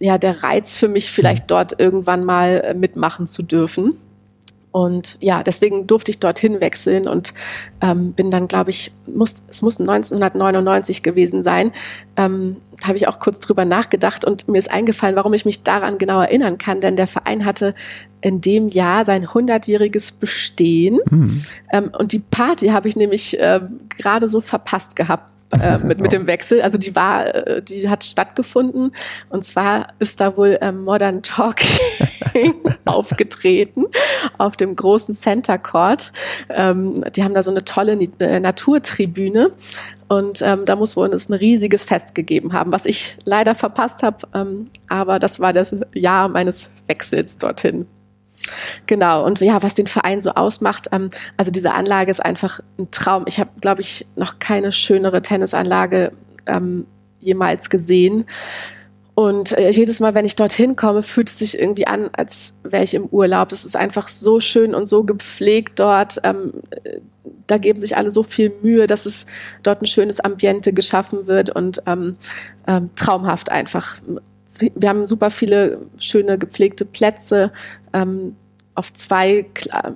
[0.00, 1.48] ja der Reiz für mich, vielleicht mhm.
[1.48, 3.96] dort irgendwann mal äh, mitmachen zu dürfen.
[4.70, 7.32] Und ja, deswegen durfte ich dorthin wechseln und
[7.80, 11.72] ähm, bin dann, glaube ich, muss, es muss 1999 gewesen sein,
[12.16, 15.96] ähm, habe ich auch kurz drüber nachgedacht und mir ist eingefallen, warum ich mich daran
[15.96, 17.74] genau erinnern kann, denn der Verein hatte
[18.20, 21.44] in dem Jahr sein 100-jähriges Bestehen mhm.
[21.72, 23.60] ähm, und die Party habe ich nämlich äh,
[23.96, 25.28] gerade so verpasst gehabt
[25.60, 26.60] äh, mit, mit dem Wechsel.
[26.62, 28.92] Also die war, äh, die hat stattgefunden
[29.28, 32.54] und zwar ist da wohl ähm, Modern Talking
[32.84, 33.84] aufgetreten
[34.36, 36.12] auf dem großen Center Court.
[36.48, 39.52] Ähm, die haben da so eine tolle äh, Naturtribüne
[40.08, 44.02] und ähm, da muss wohl es ein riesiges Fest gegeben haben, was ich leider verpasst
[44.02, 44.26] habe.
[44.34, 47.86] Ähm, aber das war das Jahr meines Wechsels dorthin.
[48.86, 52.90] Genau, und ja, was den Verein so ausmacht, ähm, also diese Anlage ist einfach ein
[52.90, 53.24] Traum.
[53.26, 56.12] Ich habe, glaube ich, noch keine schönere Tennisanlage
[56.46, 56.86] ähm,
[57.20, 58.24] jemals gesehen.
[59.14, 62.84] Und äh, jedes Mal, wenn ich dorthin komme, fühlt es sich irgendwie an, als wäre
[62.84, 63.48] ich im Urlaub.
[63.48, 66.20] Das ist einfach so schön und so gepflegt dort.
[66.22, 66.52] Ähm,
[67.48, 69.26] da geben sich alle so viel Mühe, dass es
[69.64, 72.16] dort ein schönes Ambiente geschaffen wird und ähm,
[72.68, 73.96] ähm, traumhaft einfach
[74.74, 77.52] wir haben super viele schöne gepflegte Plätze
[77.92, 78.36] ähm,
[78.78, 79.46] auf zwei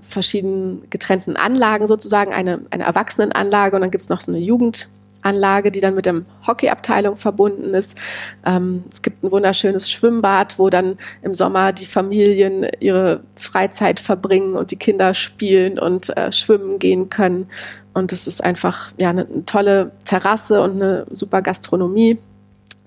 [0.02, 5.70] verschiedenen getrennten Anlagen sozusagen, eine, eine Erwachsenenanlage und dann gibt es noch so eine Jugendanlage,
[5.70, 7.96] die dann mit der Hockeyabteilung verbunden ist.
[8.44, 14.54] Ähm, es gibt ein wunderschönes Schwimmbad, wo dann im Sommer die Familien ihre Freizeit verbringen
[14.54, 17.46] und die Kinder spielen und äh, schwimmen gehen können.
[17.94, 22.18] Und es ist einfach ja, eine, eine tolle Terrasse und eine super Gastronomie.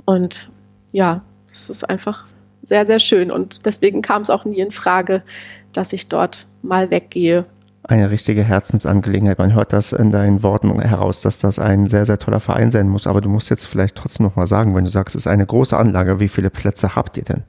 [0.04, 0.50] Und
[0.92, 1.22] ja,
[1.54, 2.26] es ist einfach
[2.66, 3.32] sehr, sehr schön.
[3.32, 5.24] Und deswegen kam es auch nie in Frage,
[5.72, 7.46] dass ich dort mal weggehe.
[7.84, 9.38] Eine richtige Herzensangelegenheit.
[9.38, 12.90] Man hört das in deinen Worten heraus, dass das ein sehr, sehr toller Verein sein
[12.90, 13.06] muss.
[13.06, 15.46] Aber du musst jetzt vielleicht trotzdem noch mal sagen, wenn du sagst, es ist eine
[15.46, 17.44] große Anlage, wie viele Plätze habt ihr denn?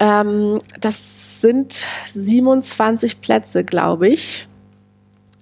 [0.00, 4.48] Ähm, das sind 27 Plätze, glaube ich.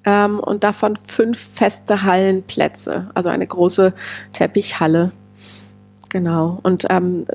[0.04, 3.92] Ähm, und davon fünf feste Hallenplätze, also eine große
[4.32, 5.12] Teppichhalle.
[6.16, 6.60] Genau.
[6.62, 7.26] Und ähm,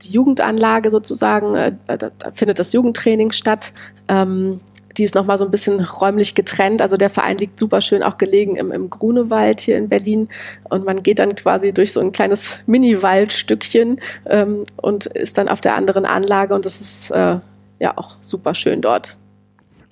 [0.00, 3.74] die Jugendanlage sozusagen, äh, da, findet das Jugendtraining statt.
[4.08, 4.60] Ähm,
[4.96, 6.80] die ist nochmal so ein bisschen räumlich getrennt.
[6.80, 10.30] Also der Verein liegt super schön auch gelegen im, im Grunewald hier in Berlin.
[10.70, 15.60] Und man geht dann quasi durch so ein kleines Mini-Waldstückchen ähm, und ist dann auf
[15.60, 16.54] der anderen Anlage.
[16.54, 17.40] Und das ist äh,
[17.78, 19.18] ja auch super schön dort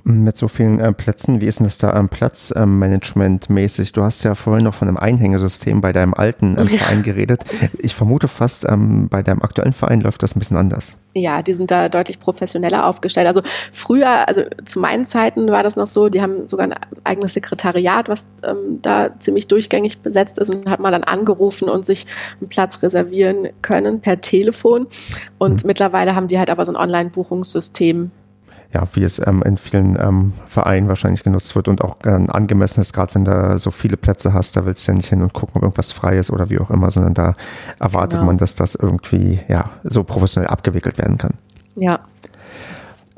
[0.09, 1.41] mit so vielen äh, Plätzen.
[1.41, 3.93] Wie ist denn das da am Platzmanagement ähm, mäßig?
[3.93, 6.65] Du hast ja vorhin noch von einem Einhängesystem bei deinem alten ja.
[6.67, 7.45] Verein geredet.
[7.79, 10.97] Ich vermute fast, ähm, bei deinem aktuellen Verein läuft das ein bisschen anders.
[11.15, 13.27] Ja, die sind da deutlich professioneller aufgestellt.
[13.27, 13.43] Also
[13.73, 18.09] früher, also zu meinen Zeiten war das noch so, die haben sogar ein eigenes Sekretariat,
[18.09, 22.07] was ähm, da ziemlich durchgängig besetzt ist und hat man dann angerufen und sich
[22.41, 24.87] einen Platz reservieren können per Telefon.
[25.39, 25.67] Und hm.
[25.67, 28.11] mittlerweile haben die halt aber so ein Online-Buchungssystem
[28.73, 32.81] ja, wie es ähm, in vielen ähm, Vereinen wahrscheinlich genutzt wird und auch äh, angemessen
[32.81, 35.33] ist, gerade wenn du so viele Plätze hast, da willst du ja nicht hin und
[35.33, 37.35] gucken, ob irgendwas frei ist oder wie auch immer, sondern da
[37.81, 38.27] erwartet genau.
[38.27, 41.35] man, dass das irgendwie ja so professionell abgewickelt werden kann.
[41.77, 42.01] Ja.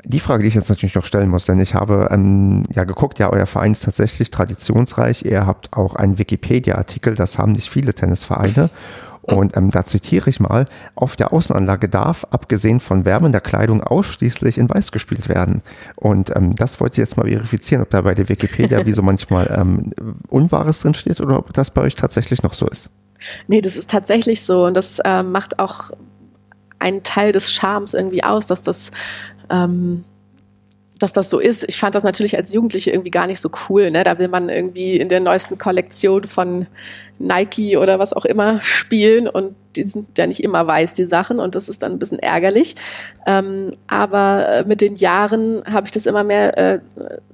[0.03, 3.19] Die Frage, die ich jetzt natürlich noch stellen muss, denn ich habe ähm, ja geguckt,
[3.19, 5.25] ja, euer Verein ist tatsächlich traditionsreich.
[5.25, 8.69] Ihr habt auch einen Wikipedia-Artikel, das haben nicht viele Tennisvereine.
[9.21, 10.65] Und ähm, da zitiere ich mal,
[10.95, 15.61] auf der Außenanlage darf, abgesehen von wärmender Kleidung, ausschließlich in Weiß gespielt werden.
[15.95, 19.01] Und ähm, das wollte ich jetzt mal verifizieren, ob da bei der Wikipedia wie so
[19.01, 19.93] manchmal ähm,
[20.27, 22.91] Unwahres drin steht oder ob das bei euch tatsächlich noch so ist.
[23.47, 25.91] Nee, das ist tatsächlich so und das äh, macht auch
[26.79, 28.91] ein Teil des Charmes irgendwie aus, dass das
[29.51, 30.03] ähm,
[31.01, 31.65] dass das so ist.
[31.67, 33.91] Ich fand das natürlich als Jugendliche irgendwie gar nicht so cool.
[33.91, 34.03] Ne?
[34.03, 36.67] Da will man irgendwie in der neuesten Kollektion von
[37.19, 41.39] Nike oder was auch immer spielen und die sind ja nicht immer weiß, die Sachen,
[41.39, 42.75] und das ist dann ein bisschen ärgerlich.
[43.25, 46.79] Ähm, aber äh, mit den Jahren habe ich das immer mehr äh,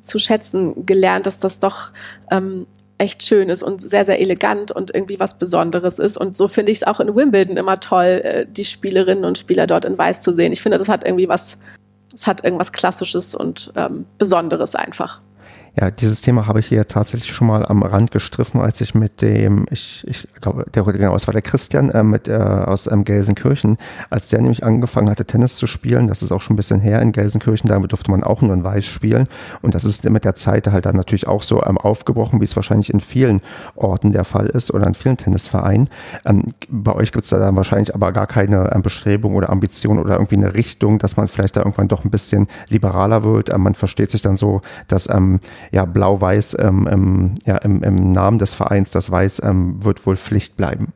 [0.02, 1.92] zu schätzen gelernt, dass das doch
[2.30, 6.18] ähm, echt schön ist und sehr, sehr elegant und irgendwie was Besonderes ist.
[6.18, 9.68] Und so finde ich es auch in Wimbledon immer toll, äh, die Spielerinnen und Spieler
[9.68, 10.52] dort in Weiß zu sehen.
[10.52, 11.58] Ich finde, das hat irgendwie was
[12.18, 15.22] es hat irgendwas Klassisches und ähm, Besonderes einfach.
[15.80, 19.22] Ja, dieses Thema habe ich hier tatsächlich schon mal am Rand gestriffen, als ich mit
[19.22, 23.04] dem, ich, ich glaube, der genau, es war der Christian äh, mit, äh, aus ähm,
[23.04, 23.78] Gelsenkirchen,
[24.10, 27.00] als der nämlich angefangen hatte, Tennis zu spielen, das ist auch schon ein bisschen her
[27.04, 29.28] in Gelsenkirchen, damit durfte man auch nur in Weiß spielen
[29.62, 32.56] und das ist mit der Zeit halt dann natürlich auch so ähm, aufgebrochen, wie es
[32.56, 33.42] wahrscheinlich in vielen
[33.76, 35.90] Orten der Fall ist oder in vielen Tennisvereinen.
[36.26, 40.00] Ähm, bei euch gibt es da dann wahrscheinlich aber gar keine ähm, Bestrebung oder Ambition
[40.00, 43.54] oder irgendwie eine Richtung, dass man vielleicht da irgendwann doch ein bisschen liberaler wird.
[43.54, 45.40] Ähm, man versteht sich dann so, dass ähm,
[45.72, 50.16] ja, blau-weiß ähm, ähm, ja, im, im, Namen des Vereins, das Weiß ähm, wird wohl
[50.16, 50.94] Pflicht bleiben.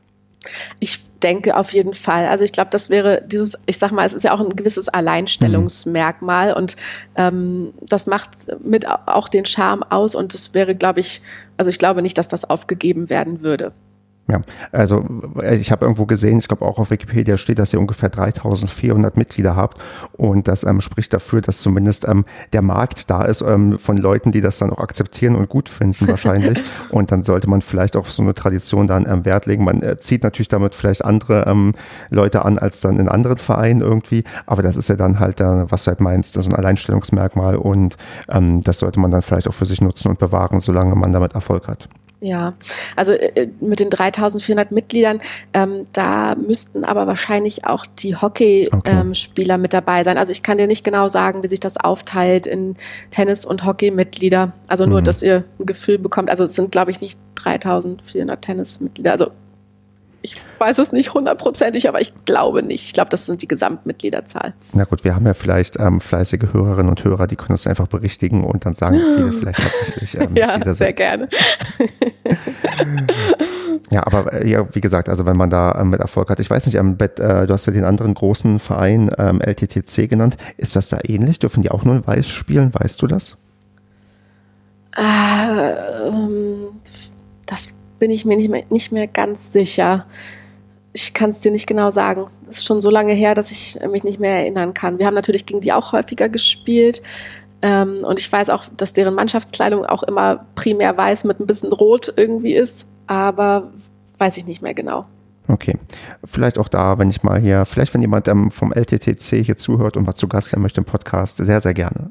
[0.79, 2.25] Ich denke auf jeden Fall.
[2.25, 4.89] Also ich glaube, das wäre dieses, ich sag mal, es ist ja auch ein gewisses
[4.89, 6.57] Alleinstellungsmerkmal mhm.
[6.57, 6.75] und
[7.15, 8.29] ähm, das macht
[8.63, 11.21] mit auch den Charme aus und das wäre, glaube ich,
[11.57, 13.73] also ich glaube nicht, dass das aufgegeben werden würde.
[14.31, 14.39] Ja,
[14.71, 15.03] also
[15.41, 19.17] äh, ich habe irgendwo gesehen, ich glaube auch auf Wikipedia steht, dass ihr ungefähr 3400
[19.17, 22.23] Mitglieder habt und das ähm, spricht dafür, dass zumindest ähm,
[22.53, 26.07] der Markt da ist ähm, von Leuten, die das dann auch akzeptieren und gut finden
[26.07, 26.61] wahrscheinlich
[26.91, 29.65] und dann sollte man vielleicht auch so eine Tradition dann ähm, Wert legen.
[29.65, 31.73] Man äh, zieht natürlich damit vielleicht andere ähm,
[32.09, 35.69] Leute an als dann in anderen Vereinen irgendwie, aber das ist ja dann halt, äh,
[35.69, 37.97] was du halt meinst, so ein Alleinstellungsmerkmal und
[38.29, 41.33] ähm, das sollte man dann vielleicht auch für sich nutzen und bewahren, solange man damit
[41.33, 41.89] Erfolg hat.
[42.23, 42.53] Ja,
[42.95, 45.19] also äh, mit den 3400 Mitgliedern,
[45.53, 49.51] ähm, da müssten aber wahrscheinlich auch die Hockeyspieler okay.
[49.51, 50.19] ähm, mit dabei sein.
[50.19, 52.75] Also ich kann dir nicht genau sagen, wie sich das aufteilt in
[53.09, 54.53] Tennis- und Hockey-Mitglieder.
[54.67, 55.05] Also nur, mhm.
[55.05, 56.29] dass ihr ein Gefühl bekommt.
[56.29, 59.11] Also es sind, glaube ich, nicht 3400 Tennismitglieder.
[59.11, 59.31] Also
[60.23, 62.85] ich weiß es nicht hundertprozentig, aber ich glaube nicht.
[62.85, 64.53] Ich glaube, das sind die Gesamtmitgliederzahl.
[64.73, 67.87] Na gut, wir haben ja vielleicht ähm, fleißige Hörerinnen und Hörer, die können uns einfach
[67.87, 70.19] berichtigen und dann sagen viele vielleicht tatsächlich.
[70.19, 71.27] Ähm, ja, sehr gerne.
[73.89, 76.49] ja, aber äh, ja, wie gesagt, also wenn man da ähm, mit Erfolg hat, ich
[76.49, 80.37] weiß nicht, ähm, Bet, äh, du hast ja den anderen großen Verein ähm, LTTC genannt.
[80.57, 81.39] Ist das da ähnlich?
[81.39, 82.71] Dürfen die auch nur in Weiß spielen?
[82.73, 83.37] Weißt du das?
[84.95, 85.01] Äh,
[87.47, 90.07] das bin ich mir nicht mehr, nicht mehr ganz sicher.
[90.91, 92.25] Ich kann es dir nicht genau sagen.
[92.49, 94.97] Es ist schon so lange her, dass ich mich nicht mehr erinnern kann.
[94.97, 97.03] Wir haben natürlich gegen die auch häufiger gespielt.
[97.61, 101.71] Ähm, und ich weiß auch, dass deren Mannschaftskleidung auch immer primär weiß mit ein bisschen
[101.71, 102.87] rot irgendwie ist.
[103.05, 103.71] Aber
[104.17, 105.05] weiß ich nicht mehr genau.
[105.47, 105.77] Okay.
[106.23, 109.95] Vielleicht auch da, wenn ich mal hier, vielleicht wenn jemand ähm, vom LTTC hier zuhört
[109.95, 112.09] und mal zu Gast sein möchte im Podcast, sehr, sehr gerne.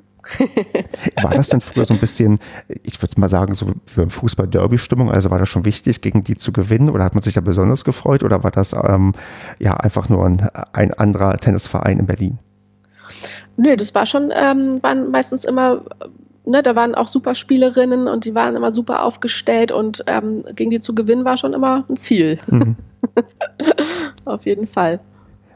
[1.23, 2.39] War das denn früher so ein bisschen,
[2.83, 5.11] ich würde mal sagen, so für Fußball-Derby-Stimmung?
[5.11, 7.85] Also war das schon wichtig, gegen die zu gewinnen oder hat man sich da besonders
[7.85, 9.15] gefreut oder war das ähm,
[9.59, 10.41] ja einfach nur ein,
[10.73, 12.39] ein anderer Tennisverein in Berlin?
[13.57, 15.83] Nö, das war schon, ähm, waren meistens immer,
[16.47, 20.71] ne, da waren auch super Spielerinnen und die waren immer super aufgestellt und ähm, gegen
[20.71, 22.39] die zu gewinnen war schon immer ein Ziel.
[22.47, 22.77] Mhm.
[24.25, 25.01] Auf jeden Fall.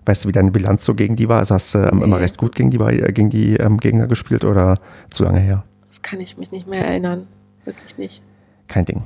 [0.06, 1.38] Weißt du, wie deine Bilanz so gegen die war?
[1.38, 2.04] Also hast du ähm, nee.
[2.04, 4.76] immer recht gut gegen die, äh, gegen die ähm, Gegner gespielt oder
[5.10, 5.64] zu lange her?
[5.86, 7.26] Das kann ich mich nicht mehr erinnern.
[7.64, 8.22] Wirklich nicht.
[8.68, 9.02] Kein Ding.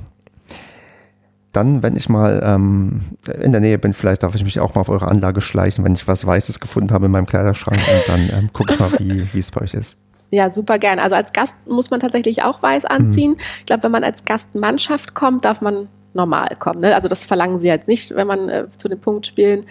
[1.51, 3.01] Dann, wenn ich mal ähm,
[3.41, 5.93] in der Nähe bin, vielleicht darf ich mich auch mal auf eure Anlage schleichen, wenn
[5.93, 9.39] ich was Weißes gefunden habe in meinem Kleiderschrank und dann ähm, gucke ich mal, wie
[9.39, 9.99] es bei euch ist.
[10.31, 10.99] Ja, super gern.
[10.99, 13.31] Also als Gast muss man tatsächlich auch weiß anziehen.
[13.31, 13.39] Mhm.
[13.59, 16.81] Ich glaube, wenn man als Gastmannschaft kommt, darf man normal kommen.
[16.81, 16.93] Ne?
[16.93, 19.61] Also das verlangen sie halt nicht, wenn man äh, zu den Punktspielen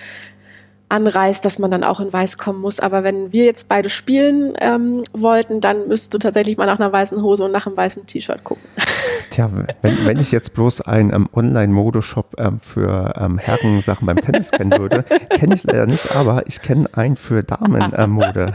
[0.88, 2.80] anreißt, dass man dann auch in Weiß kommen muss.
[2.80, 6.92] Aber wenn wir jetzt beide spielen ähm, wollten, dann müsstest du tatsächlich mal nach einer
[6.92, 8.64] weißen Hose und nach einem weißen T-Shirt gucken.
[9.30, 9.50] Tja,
[9.82, 14.78] wenn, wenn ich jetzt bloß einen ähm, Online-Modeshop ähm, für ähm, Herrensachen beim Tennis kennen
[14.78, 18.54] würde, kenne ich leider nicht, aber ich kenne einen für Damenmode.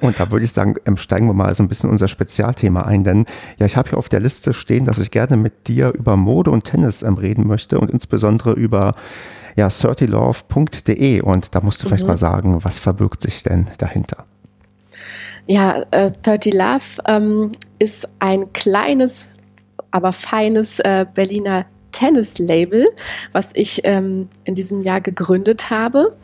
[0.00, 3.04] Und da würde ich sagen, ähm, steigen wir mal so ein bisschen unser Spezialthema ein,
[3.04, 3.26] denn
[3.58, 6.50] ja, ich habe hier auf der Liste stehen, dass ich gerne mit dir über Mode
[6.50, 8.92] und Tennis ähm, reden möchte und insbesondere über
[9.56, 11.88] ja, 30love.de und da musst du mhm.
[11.88, 14.24] vielleicht mal sagen, was verbirgt sich denn dahinter?
[15.46, 19.28] Ja, äh, 30 Love ähm, ist ein kleines,
[19.90, 22.86] aber feines äh, Berliner Tennis-Label,
[23.32, 26.16] was ich ähm, in diesem Jahr gegründet habe.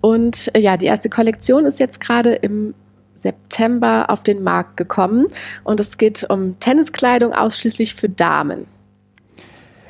[0.00, 2.74] Und äh, ja, die erste Kollektion ist jetzt gerade im
[3.22, 5.26] September auf den Markt gekommen
[5.64, 8.66] und es geht um Tenniskleidung ausschließlich für Damen.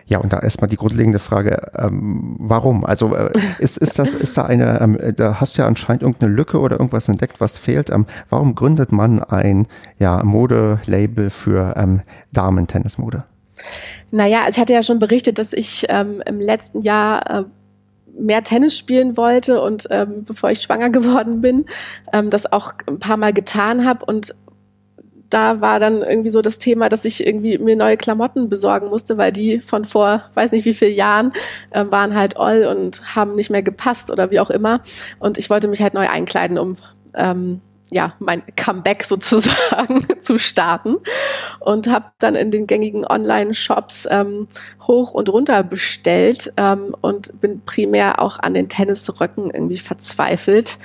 [0.06, 2.84] Ja, und da erstmal die grundlegende Frage, ähm, warum?
[2.84, 6.34] Also äh, ist, ist das, ist da eine, ähm, da hast du ja anscheinend irgendeine
[6.34, 7.88] Lücke oder irgendwas entdeckt, was fehlt.
[7.88, 9.66] Ähm, warum gründet man ein
[9.98, 12.02] ja, Modelabel für ähm,
[12.32, 13.24] Damen-Tennismode?
[14.10, 17.44] Naja, ich hatte ja schon berichtet, dass ich ähm, im letzten Jahr äh,
[18.18, 21.66] mehr Tennis spielen wollte und ähm, bevor ich schwanger geworden bin,
[22.12, 24.34] ähm, das auch ein paar Mal getan habe und
[25.32, 29.16] da war dann irgendwie so das Thema, dass ich irgendwie mir neue Klamotten besorgen musste,
[29.16, 31.32] weil die von vor, weiß nicht wie vielen Jahren,
[31.70, 34.82] äh, waren halt all und haben nicht mehr gepasst oder wie auch immer.
[35.18, 36.76] Und ich wollte mich halt neu einkleiden, um
[37.14, 37.62] ähm,
[37.92, 40.96] ja, mein Comeback sozusagen zu starten.
[41.60, 44.48] Und habe dann in den gängigen Online-Shops ähm,
[44.86, 50.78] hoch und runter bestellt ähm, und bin primär auch an den Tennisröcken irgendwie verzweifelt,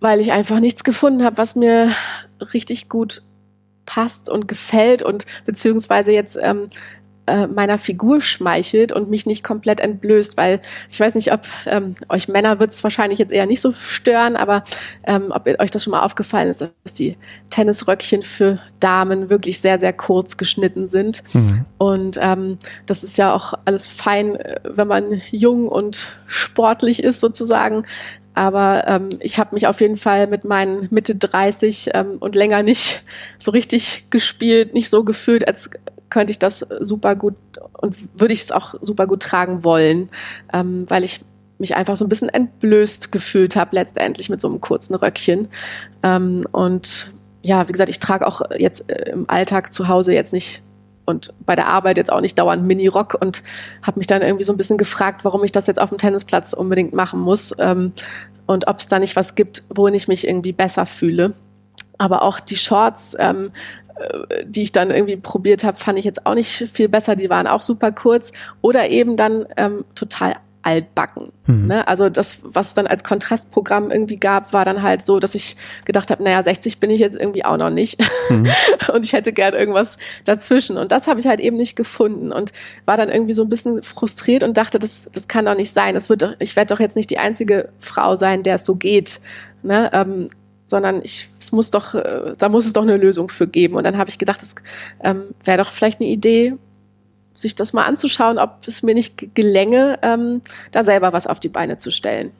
[0.00, 1.90] weil ich einfach nichts gefunden habe, was mir
[2.52, 3.22] richtig gut
[3.86, 5.02] passt und gefällt.
[5.02, 6.70] Und beziehungsweise jetzt ähm,
[7.26, 10.60] äh, meiner Figur schmeichelt und mich nicht komplett entblößt, weil
[10.90, 14.34] ich weiß nicht, ob ähm, euch Männer wird es wahrscheinlich jetzt eher nicht so stören,
[14.34, 14.64] aber
[15.04, 17.16] ähm, ob euch das schon mal aufgefallen ist, dass die
[17.50, 21.22] Tennisröckchen für Damen wirklich sehr, sehr kurz geschnitten sind.
[21.32, 21.64] Mhm.
[21.78, 27.20] Und ähm, das ist ja auch alles fein, äh, wenn man jung und sportlich ist
[27.20, 27.84] sozusagen.
[28.34, 32.62] Aber ähm, ich habe mich auf jeden Fall mit meinen Mitte 30 ähm, und länger
[32.62, 33.04] nicht
[33.38, 35.70] so richtig gespielt, nicht so gefühlt, als
[36.12, 37.36] könnte ich das super gut
[37.72, 40.10] und würde ich es auch super gut tragen wollen,
[40.52, 41.22] ähm, weil ich
[41.56, 45.48] mich einfach so ein bisschen entblößt gefühlt habe, letztendlich mit so einem kurzen Röckchen.
[46.02, 50.34] Ähm, und ja, wie gesagt, ich trage auch jetzt äh, im Alltag zu Hause jetzt
[50.34, 50.62] nicht
[51.06, 53.42] und bei der Arbeit jetzt auch nicht dauernd Mini-Rock und
[53.80, 56.52] habe mich dann irgendwie so ein bisschen gefragt, warum ich das jetzt auf dem Tennisplatz
[56.52, 57.92] unbedingt machen muss ähm,
[58.44, 61.32] und ob es da nicht was gibt, wohin ich mich irgendwie besser fühle.
[61.98, 63.50] Aber auch die Shorts ähm,
[63.81, 63.81] äh,
[64.44, 67.16] die ich dann irgendwie probiert habe, fand ich jetzt auch nicht viel besser.
[67.16, 71.32] Die waren auch super kurz oder eben dann ähm, total altbacken.
[71.46, 71.66] Mhm.
[71.66, 71.88] Ne?
[71.88, 75.56] Also das, was es dann als Kontrastprogramm irgendwie gab, war dann halt so, dass ich
[75.84, 78.00] gedacht habe, naja, 60 bin ich jetzt irgendwie auch noch nicht.
[78.30, 78.48] Mhm.
[78.92, 80.78] und ich hätte gern irgendwas dazwischen.
[80.78, 82.52] Und das habe ich halt eben nicht gefunden und
[82.84, 85.94] war dann irgendwie so ein bisschen frustriert und dachte, das, das kann doch nicht sein.
[85.94, 88.76] Das wird doch, ich werde doch jetzt nicht die einzige Frau sein, der es so
[88.76, 89.20] geht.
[89.62, 89.90] Ne?
[89.92, 90.30] Ähm,
[90.72, 93.76] sondern ich, es muss doch, äh, da muss es doch eine Lösung für geben.
[93.76, 94.54] Und dann habe ich gedacht, es
[95.04, 96.54] ähm, wäre doch vielleicht eine Idee,
[97.34, 101.50] sich das mal anzuschauen, ob es mir nicht gelänge, ähm, da selber was auf die
[101.50, 102.30] Beine zu stellen.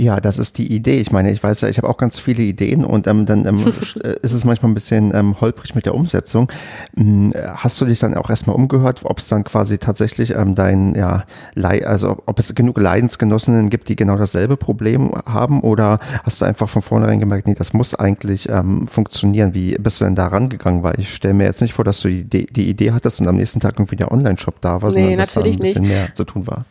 [0.00, 0.98] Ja, das ist die Idee.
[0.98, 3.72] Ich meine, ich weiß ja, ich habe auch ganz viele Ideen und ähm, dann ähm,
[4.04, 6.52] äh, ist es manchmal ein bisschen ähm, holprig mit der Umsetzung.
[6.96, 10.94] Hm, hast du dich dann auch erstmal umgehört, ob es dann quasi tatsächlich ähm, dein,
[10.94, 11.24] ja,
[11.56, 16.68] also ob es genug Leidensgenossinnen gibt, die genau dasselbe Problem haben oder hast du einfach
[16.68, 19.52] von vornherein gemerkt, nee, das muss eigentlich ähm, funktionieren.
[19.52, 20.84] Wie bist du denn da rangegangen?
[20.84, 23.34] Weil ich stelle mir jetzt nicht vor, dass du die, die Idee hattest und am
[23.34, 25.90] nächsten Tag irgendwie der Online-Shop da war, nee, sondern dass da ein bisschen nicht.
[25.90, 26.64] mehr zu tun war.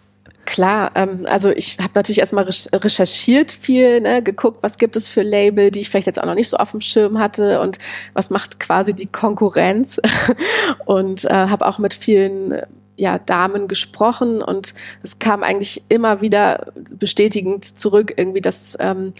[0.48, 5.22] Klar, ähm, also ich habe natürlich erstmal recherchiert viel, ne, geguckt, was gibt es für
[5.22, 7.80] Label, die ich vielleicht jetzt auch noch nicht so auf dem Schirm hatte und
[8.14, 10.00] was macht quasi die Konkurrenz
[10.86, 12.62] und äh, habe auch mit vielen
[12.96, 14.74] ja, Damen gesprochen und
[15.04, 19.14] es kam eigentlich immer wieder bestätigend zurück, irgendwie, dass ähm,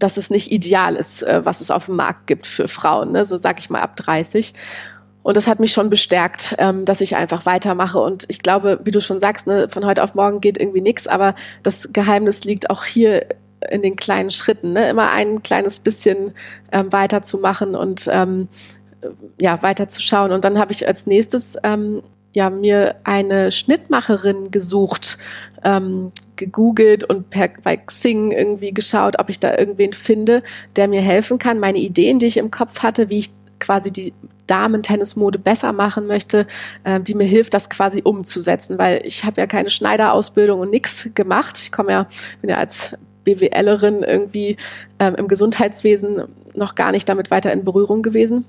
[0.00, 3.24] dass es nicht ideal ist, äh, was es auf dem Markt gibt für Frauen, ne?
[3.24, 4.54] so sag ich mal ab 30.
[5.28, 7.98] Und das hat mich schon bestärkt, ähm, dass ich einfach weitermache.
[7.98, 11.06] Und ich glaube, wie du schon sagst, ne, von heute auf morgen geht irgendwie nichts,
[11.06, 13.26] aber das Geheimnis liegt auch hier
[13.70, 14.88] in den kleinen Schritten, ne?
[14.88, 16.32] immer ein kleines bisschen
[16.72, 18.48] ähm, weiterzumachen und ähm,
[19.38, 20.32] ja, weiterzuschauen.
[20.32, 22.00] Und dann habe ich als nächstes ähm,
[22.32, 25.18] ja, mir eine Schnittmacherin gesucht,
[25.62, 30.42] ähm, gegoogelt und per, bei Xing irgendwie geschaut, ob ich da irgendwen finde,
[30.76, 34.14] der mir helfen kann, meine Ideen, die ich im Kopf hatte, wie ich quasi die
[34.48, 36.46] Damen-Tennismode besser machen möchte,
[36.82, 41.10] äh, die mir hilft, das quasi umzusetzen, weil ich habe ja keine Schneiderausbildung und nichts
[41.14, 41.58] gemacht.
[41.62, 42.08] Ich komme ja,
[42.40, 44.56] bin ja als BWLerin irgendwie
[44.98, 46.24] ähm, im Gesundheitswesen
[46.54, 48.44] noch gar nicht damit weiter in Berührung gewesen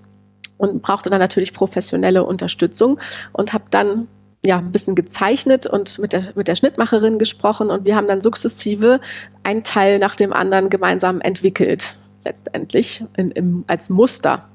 [0.58, 3.00] und brauchte dann natürlich professionelle Unterstützung
[3.34, 4.08] und habe dann
[4.44, 8.22] ja, ein bisschen gezeichnet und mit der, mit der Schnittmacherin gesprochen und wir haben dann
[8.22, 9.02] sukzessive
[9.44, 14.48] einen Teil nach dem anderen gemeinsam entwickelt, letztendlich in, im, als Muster.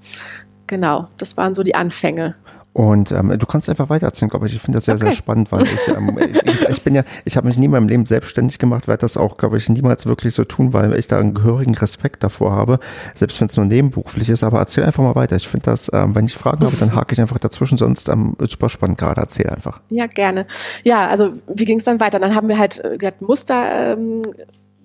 [0.67, 2.35] Genau, das waren so die Anfänge.
[2.75, 4.55] Und ähm, du kannst einfach weitererzählen, glaube ich.
[4.55, 5.05] Ich finde das sehr, okay.
[5.05, 7.87] sehr spannend, weil ich, ähm, ich, ich bin ja, ich habe mich nie in meinem
[7.87, 11.21] Leben selbstständig gemacht, werde das auch, glaube ich, niemals wirklich so tun, weil ich da
[11.21, 12.81] einen gehörigen Respekt davor habe,
[13.15, 14.43] selbst wenn es nur nebenberuflich ist.
[14.43, 15.37] Aber erzähl einfach mal weiter.
[15.37, 18.37] Ich finde das, ähm, wenn ich Fragen habe, dann hake ich einfach dazwischen, sonst ähm,
[18.41, 19.21] super spannend gerade.
[19.21, 19.81] Erzähl einfach.
[19.91, 20.45] Ja, gerne.
[20.83, 22.19] Ja, also wie ging es dann weiter?
[22.19, 24.23] Dann haben wir halt, äh, Muster ähm,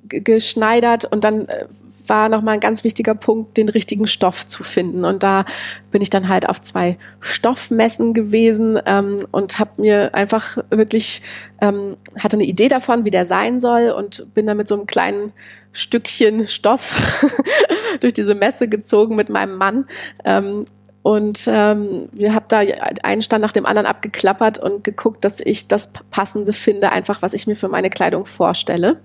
[0.09, 1.65] geschneidert und dann äh,
[2.09, 5.05] war nochmal ein ganz wichtiger Punkt, den richtigen Stoff zu finden.
[5.05, 5.45] Und da
[5.91, 11.21] bin ich dann halt auf zwei Stoffmessen gewesen ähm, und habe mir einfach wirklich,
[11.61, 14.87] ähm, hatte eine Idee davon, wie der sein soll und bin dann mit so einem
[14.87, 15.31] kleinen
[15.71, 17.25] Stückchen Stoff
[17.99, 19.85] durch diese Messe gezogen mit meinem Mann.
[20.25, 20.65] Ähm,
[21.01, 22.59] und ähm, wir haben da
[23.03, 27.33] einen Stand nach dem anderen abgeklappert und geguckt, dass ich das Passende finde, einfach was
[27.33, 28.99] ich mir für meine Kleidung vorstelle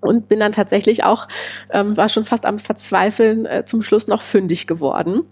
[0.00, 1.28] und bin dann tatsächlich auch,
[1.70, 5.24] ähm, war schon fast am Verzweifeln, äh, zum Schluss noch fündig geworden.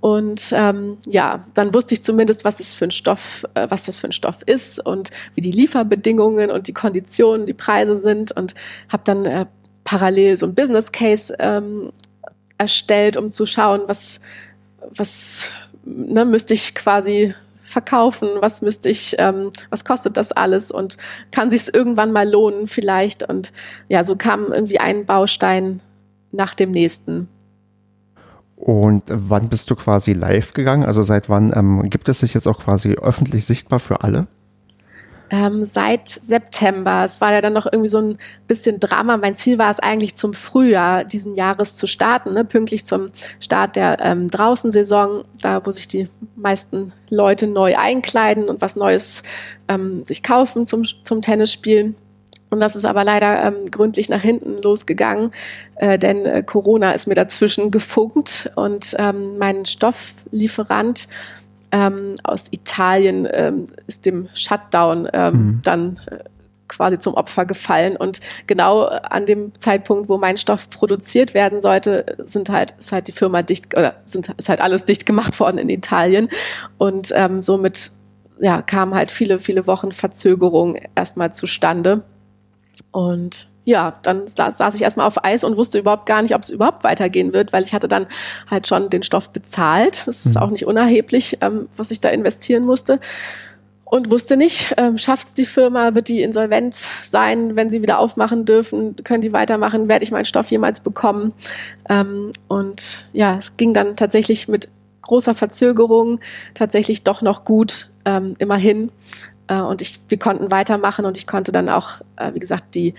[0.00, 3.96] Und ähm, ja, dann wusste ich zumindest, was es für ein Stoff, äh, was das
[3.96, 8.54] für ein Stoff ist und wie die Lieferbedingungen und die Konditionen, die Preise sind und
[8.90, 9.46] habe dann äh,
[9.84, 11.92] parallel so ein Business Case ähm,
[12.58, 14.20] erstellt, um zu schauen, was
[14.90, 15.50] was
[15.84, 17.34] ne, müsste ich quasi
[17.74, 18.28] verkaufen?
[18.40, 20.70] Was müsste ich, ähm, was kostet das alles?
[20.70, 20.96] Und
[21.30, 23.28] kann sich es irgendwann mal lohnen vielleicht?
[23.28, 23.52] Und
[23.88, 25.82] ja, so kam irgendwie ein Baustein
[26.32, 27.28] nach dem nächsten.
[28.56, 30.84] Und wann bist du quasi live gegangen?
[30.84, 34.26] Also seit wann ähm, gibt es sich jetzt auch quasi öffentlich sichtbar für alle?
[35.30, 37.02] Ähm, seit September.
[37.04, 39.16] Es war ja dann noch irgendwie so ein bisschen Drama.
[39.16, 42.44] Mein Ziel war es eigentlich zum Frühjahr diesen Jahres zu starten, ne?
[42.44, 43.10] pünktlich zum
[43.40, 49.22] Start der ähm, Draußensaison, da wo sich die meisten Leute neu einkleiden und was Neues
[49.68, 51.96] ähm, sich kaufen zum, zum Tennisspielen.
[52.50, 55.32] Und das ist aber leider ähm, gründlich nach hinten losgegangen,
[55.76, 61.08] äh, denn äh, Corona ist mir dazwischen gefunkt und ähm, mein Stofflieferant
[61.74, 65.60] ähm, aus Italien ähm, ist dem Shutdown ähm, mhm.
[65.64, 66.18] dann äh,
[66.68, 67.96] quasi zum Opfer gefallen.
[67.96, 73.08] Und genau an dem Zeitpunkt, wo mein Stoff produziert werden sollte, sind halt, ist halt
[73.08, 76.28] die Firma dicht, oder sind, ist halt alles dicht gemacht worden in Italien.
[76.78, 77.90] Und ähm, somit
[78.38, 82.04] ja, kamen halt viele, viele Wochen Verzögerung erstmal zustande.
[82.92, 86.50] Und ja, dann saß ich erstmal auf Eis und wusste überhaupt gar nicht, ob es
[86.50, 88.06] überhaupt weitergehen wird, weil ich hatte dann
[88.50, 90.06] halt schon den Stoff bezahlt.
[90.06, 90.42] Das ist mhm.
[90.42, 93.00] auch nicht unerheblich, ähm, was ich da investieren musste.
[93.84, 97.98] Und wusste nicht, ähm, schafft es die Firma, wird die insolvent sein, wenn sie wieder
[97.98, 101.32] aufmachen dürfen, können die weitermachen, werde ich meinen Stoff jemals bekommen?
[101.88, 104.68] Ähm, und ja, es ging dann tatsächlich mit
[105.02, 106.20] großer Verzögerung
[106.54, 108.90] tatsächlich doch noch gut, ähm, immerhin.
[109.48, 112.94] Äh, und ich, wir konnten weitermachen und ich konnte dann auch, äh, wie gesagt, die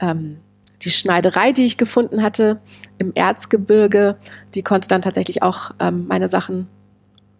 [0.00, 0.38] ähm,
[0.82, 2.60] die Schneiderei, die ich gefunden hatte
[2.98, 4.16] im Erzgebirge,
[4.54, 6.68] die konnte dann tatsächlich auch ähm, meine Sachen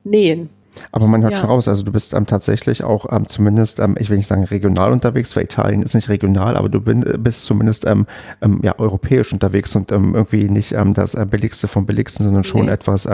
[0.04, 0.50] nähen.
[0.92, 1.38] Aber man hört ja.
[1.38, 4.44] schon raus, also du bist ähm, tatsächlich auch ähm, zumindest, ähm, ich will nicht sagen
[4.44, 8.06] regional unterwegs, weil Italien ist nicht regional, aber du bin, bist zumindest ähm,
[8.40, 12.66] ähm, ja, europäisch unterwegs und ähm, irgendwie nicht das äh, Billigste vom Billigsten, sondern schon
[12.66, 12.72] nee.
[12.72, 13.08] etwas,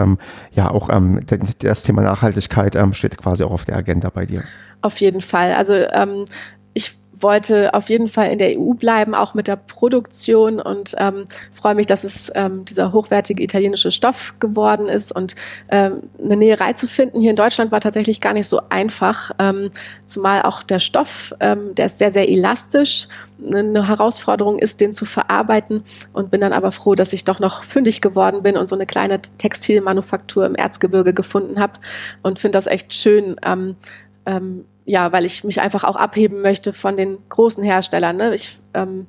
[0.51, 0.89] ja auch
[1.59, 4.43] das Thema Nachhaltigkeit steht quasi auch auf der Agenda bei dir.
[4.81, 5.53] Auf jeden Fall.
[5.53, 6.25] Also ähm,
[7.19, 11.75] wollte auf jeden Fall in der EU bleiben, auch mit der Produktion und ähm, freue
[11.75, 15.35] mich, dass es ähm, dieser hochwertige italienische Stoff geworden ist und
[15.69, 17.19] ähm, eine Näherei zu finden.
[17.19, 19.71] Hier in Deutschland war tatsächlich gar nicht so einfach, ähm,
[20.05, 23.07] zumal auch der Stoff, ähm, der ist sehr, sehr elastisch,
[23.45, 27.63] eine Herausforderung ist, den zu verarbeiten und bin dann aber froh, dass ich doch noch
[27.63, 31.73] fündig geworden bin und so eine kleine Textilmanufaktur im Erzgebirge gefunden habe
[32.23, 33.75] und finde das echt schön, ähm,
[34.25, 38.15] ähm, ja, weil ich mich einfach auch abheben möchte von den großen Herstellern.
[38.15, 38.33] Ne?
[38.33, 39.05] Ich ähm,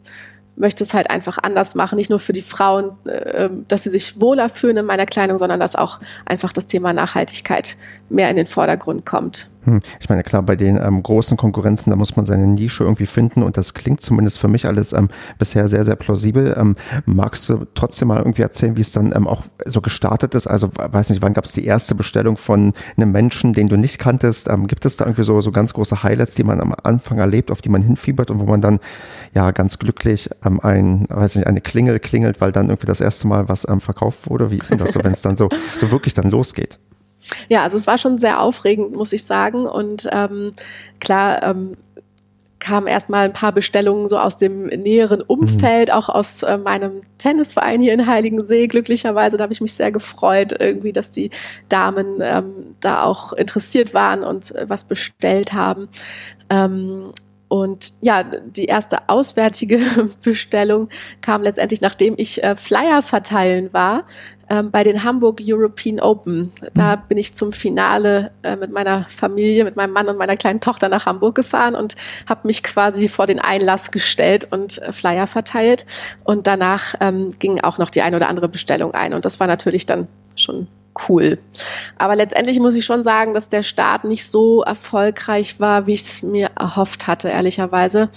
[0.56, 3.90] möchte es halt einfach anders machen, nicht nur für die Frauen, äh, ähm, dass sie
[3.90, 7.76] sich wohler fühlen in meiner Kleidung, sondern dass auch einfach das Thema Nachhaltigkeit
[8.08, 9.48] mehr in den Vordergrund kommt.
[9.68, 9.80] Hm.
[10.00, 13.42] Ich meine, klar, bei den ähm, großen Konkurrenzen, da muss man seine Nische irgendwie finden
[13.42, 16.56] und das klingt zumindest für mich alles ähm, bisher sehr, sehr plausibel.
[16.58, 20.46] Ähm, magst du trotzdem mal irgendwie erzählen, wie es dann ähm, auch so gestartet ist?
[20.46, 23.98] Also, weiß nicht, wann gab es die erste Bestellung von einem Menschen, den du nicht
[23.98, 24.48] kanntest?
[24.48, 27.50] Ähm, gibt es da irgendwie so, so ganz große Highlights, die man am Anfang erlebt,
[27.50, 28.78] auf die man hinfiebert und wo man dann
[29.34, 33.28] ja ganz glücklich ähm, ein, weiß nicht, eine Klingel klingelt, weil dann irgendwie das erste
[33.28, 34.50] Mal was verkauft wurde?
[34.50, 36.78] Wie ist denn das so, wenn es dann so, so wirklich dann losgeht?
[37.48, 39.66] Ja, also es war schon sehr aufregend, muss ich sagen.
[39.66, 40.52] Und ähm,
[41.00, 41.76] klar, ähm,
[42.60, 45.94] kamen erstmal ein paar Bestellungen so aus dem näheren Umfeld, mhm.
[45.94, 48.66] auch aus äh, meinem Tennisverein hier in Heiligensee.
[48.66, 51.30] Glücklicherweise, da habe ich mich sehr gefreut, irgendwie, dass die
[51.68, 55.88] Damen ähm, da auch interessiert waren und äh, was bestellt haben.
[56.50, 57.12] Ähm,
[57.48, 59.80] und ja, die erste auswärtige
[60.22, 60.88] Bestellung
[61.22, 64.04] kam letztendlich, nachdem ich äh, Flyer verteilen war
[64.50, 66.52] ähm, bei den Hamburg European Open.
[66.74, 67.00] Da mhm.
[67.08, 70.88] bin ich zum Finale äh, mit meiner Familie, mit meinem Mann und meiner kleinen Tochter
[70.88, 71.96] nach Hamburg gefahren und
[72.28, 75.86] habe mich quasi vor den Einlass gestellt und äh, Flyer verteilt.
[76.24, 79.14] Und danach ähm, ging auch noch die eine oder andere Bestellung ein.
[79.14, 80.68] Und das war natürlich dann schon
[81.08, 81.38] cool.
[81.96, 86.02] Aber letztendlich muss ich schon sagen, dass der Start nicht so erfolgreich war, wie ich
[86.02, 88.10] es mir erhofft hatte, ehrlicherweise.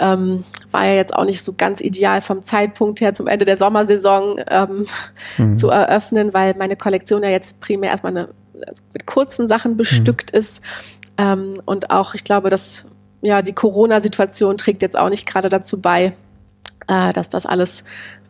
[0.00, 3.56] Ähm, war ja jetzt auch nicht so ganz ideal vom Zeitpunkt her zum Ende der
[3.56, 4.86] Sommersaison ähm,
[5.38, 5.56] mhm.
[5.56, 8.28] zu eröffnen, weil meine Kollektion ja jetzt primär erstmal eine,
[8.66, 10.38] also mit kurzen Sachen bestückt mhm.
[10.38, 10.62] ist.
[11.18, 12.86] Ähm, und auch, ich glaube, dass
[13.20, 16.14] ja, die Corona-Situation trägt jetzt auch nicht gerade dazu bei,
[16.88, 17.84] äh, dass das alles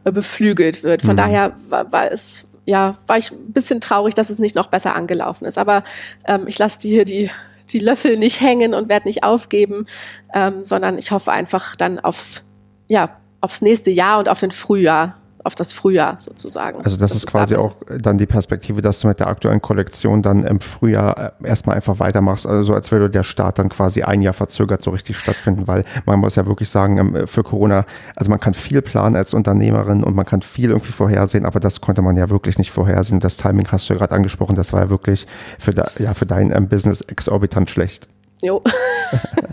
[0.05, 1.03] beflügelt wird.
[1.03, 1.19] Von mhm.
[1.19, 4.95] daher war, war es ja, war ich ein bisschen traurig, dass es nicht noch besser
[4.95, 5.59] angelaufen ist.
[5.59, 5.85] Aber
[6.27, 7.31] ähm, ich lasse hier die,
[7.71, 9.87] die Löffel nicht hängen und werde nicht aufgeben,
[10.33, 12.51] ähm, sondern ich hoffe einfach dann aufs,
[12.89, 16.79] ja, aufs nächste Jahr und auf den Frühjahr auf das Frühjahr sozusagen.
[16.79, 20.23] Also das, das ist quasi auch dann die Perspektive, dass du mit der aktuellen Kollektion
[20.23, 24.03] dann im Frühjahr äh, erstmal einfach weitermachst, also so als würde der Start dann quasi
[24.03, 27.85] ein Jahr verzögert so richtig stattfinden, weil man muss ja wirklich sagen, ähm, für Corona,
[28.15, 31.81] also man kann viel planen als Unternehmerin und man kann viel irgendwie vorhersehen, aber das
[31.81, 33.21] konnte man ja wirklich nicht vorhersehen.
[33.21, 35.27] Das Timing hast du ja gerade angesprochen, das war ja wirklich
[35.59, 38.09] für, de, ja, für dein ähm, Business exorbitant schlecht.
[38.43, 38.63] Jo.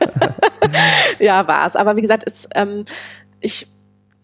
[1.19, 1.75] ja, war es.
[1.75, 2.85] Aber wie gesagt, ist, ähm,
[3.39, 3.67] ich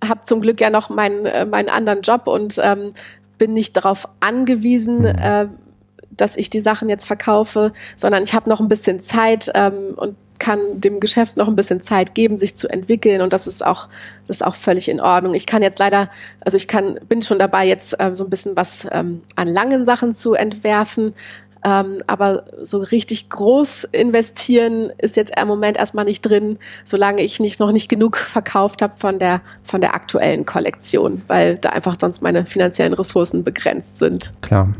[0.09, 2.93] habe zum Glück ja noch meinen, äh, meinen anderen Job und ähm,
[3.37, 5.05] bin nicht darauf angewiesen, mhm.
[5.05, 5.47] äh,
[6.11, 10.15] dass ich die Sachen jetzt verkaufe, sondern ich habe noch ein bisschen Zeit ähm, und
[10.39, 13.87] kann dem Geschäft noch ein bisschen Zeit geben, sich zu entwickeln und das ist auch,
[14.27, 15.33] das ist auch völlig in Ordnung.
[15.33, 16.09] Ich kann jetzt leider,
[16.41, 19.85] also ich kann, bin schon dabei, jetzt äh, so ein bisschen was ähm, an langen
[19.85, 21.13] Sachen zu entwerfen,
[21.65, 27.39] ähm, aber so richtig groß investieren ist jetzt im Moment erstmal nicht drin, solange ich
[27.39, 31.95] nicht noch nicht genug verkauft habe von der, von der aktuellen Kollektion, weil da einfach
[31.99, 34.31] sonst meine finanziellen Ressourcen begrenzt sind.
[34.41, 34.71] Klar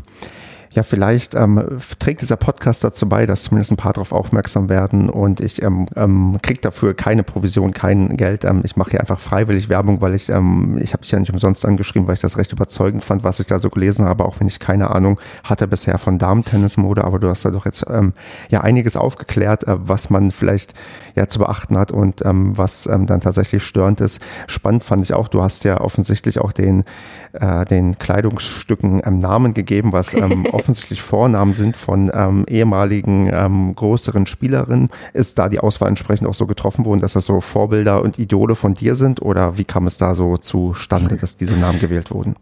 [0.76, 5.08] ja, vielleicht ähm, trägt dieser Podcast dazu bei, dass zumindest ein paar darauf aufmerksam werden
[5.08, 8.44] und ich ähm, ähm, kriege dafür keine Provision, kein Geld.
[8.44, 11.32] Ähm, ich mache hier einfach freiwillig Werbung, weil ich, ähm, ich habe dich ja nicht
[11.32, 14.38] umsonst angeschrieben, weil ich das recht überzeugend fand, was ich da so gelesen habe, auch
[14.38, 18.12] wenn ich keine Ahnung hatte bisher von Damentennismode, aber du hast da doch jetzt ähm,
[18.50, 20.74] ja einiges aufgeklärt, äh, was man vielleicht
[21.16, 24.20] ja zu beachten hat und ähm, was ähm, dann tatsächlich störend ist.
[24.46, 26.84] Spannend fand ich auch, du hast ja offensichtlich auch den,
[27.32, 33.74] äh, den Kleidungsstücken ähm, Namen gegeben, was ähm, offensichtlich Vornamen sind von ähm, ehemaligen ähm,
[33.74, 34.90] größeren Spielerinnen.
[35.14, 38.54] Ist da die Auswahl entsprechend auch so getroffen worden, dass das so Vorbilder und Idole
[38.54, 42.36] von dir sind oder wie kam es da so zustande, dass diese Namen gewählt wurden?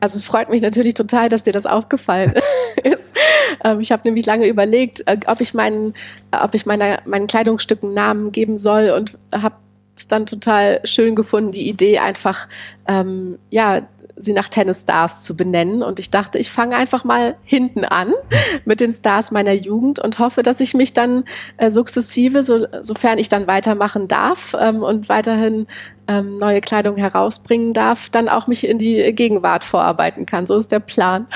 [0.00, 2.34] Also es freut mich natürlich total, dass dir das aufgefallen
[2.82, 3.16] ist.
[3.64, 5.94] Ähm, ich habe nämlich lange überlegt, äh, ob ich meinen,
[6.32, 9.56] ob ich meiner, meinen Kleidungsstücken Namen geben soll und habe
[9.96, 12.48] es dann total schön gefunden, die Idee einfach,
[12.88, 13.82] ähm, ja,
[14.16, 15.82] sie nach Tennisstars zu benennen.
[15.82, 18.12] Und ich dachte, ich fange einfach mal hinten an
[18.64, 21.24] mit den Stars meiner Jugend und hoffe, dass ich mich dann
[21.56, 25.66] äh, sukzessive, so, sofern ich dann weitermachen darf ähm, und weiterhin
[26.10, 30.46] ähm, neue Kleidung herausbringen darf, dann auch mich in die Gegenwart vorarbeiten kann.
[30.46, 31.26] So ist der Plan.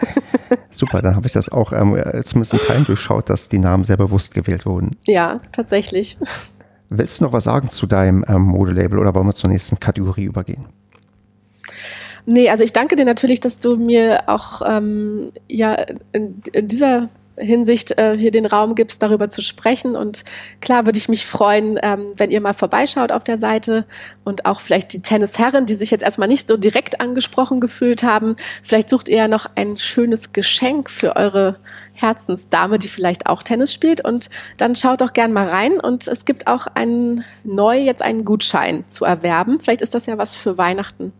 [0.70, 3.96] Super, dann habe ich das auch ähm, zumindest in Teilen durchschaut, dass die Namen sehr
[3.96, 4.90] bewusst gewählt wurden.
[5.06, 6.18] Ja, tatsächlich.
[6.90, 10.24] Willst du noch was sagen zu deinem ähm, Modelabel oder wollen wir zur nächsten Kategorie
[10.24, 10.66] übergehen?
[12.26, 15.74] Nee, also ich danke dir natürlich, dass du mir auch ähm, ja
[16.12, 17.08] in, in dieser
[17.40, 19.96] Hinsicht äh, hier den Raum gibst, darüber zu sprechen.
[19.96, 20.24] Und
[20.60, 23.86] klar würde ich mich freuen, ähm, wenn ihr mal vorbeischaut auf der Seite
[24.24, 28.36] und auch vielleicht die Tennisherren, die sich jetzt erstmal nicht so direkt angesprochen gefühlt haben.
[28.62, 31.52] Vielleicht sucht ihr ja noch ein schönes Geschenk für eure
[31.94, 34.04] Herzensdame, die vielleicht auch Tennis spielt.
[34.04, 35.80] Und dann schaut doch gern mal rein.
[35.80, 39.60] Und es gibt auch einen neu jetzt einen Gutschein zu erwerben.
[39.60, 41.12] Vielleicht ist das ja was für Weihnachten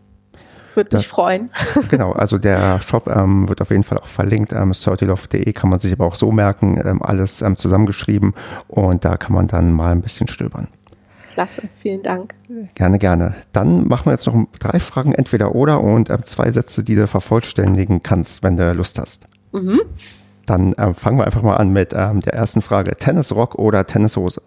[0.75, 1.49] würde mich freuen.
[1.89, 4.53] Genau, also der Shop ähm, wird auf jeden Fall auch verlinkt.
[4.53, 8.33] Ähm, 30love.de kann man sich aber auch so merken, ähm, alles ähm, zusammengeschrieben
[8.67, 10.67] und da kann man dann mal ein bisschen stöbern.
[11.33, 12.35] Klasse, vielen Dank.
[12.75, 13.35] Gerne, gerne.
[13.53, 17.07] Dann machen wir jetzt noch drei Fragen entweder oder und ähm, zwei Sätze, die du
[17.07, 19.27] vervollständigen kannst, wenn du Lust hast.
[19.53, 19.79] Mhm.
[20.45, 22.95] Dann ähm, fangen wir einfach mal an mit ähm, der ersten Frage.
[22.95, 24.41] Tennisrock oder Tennishose?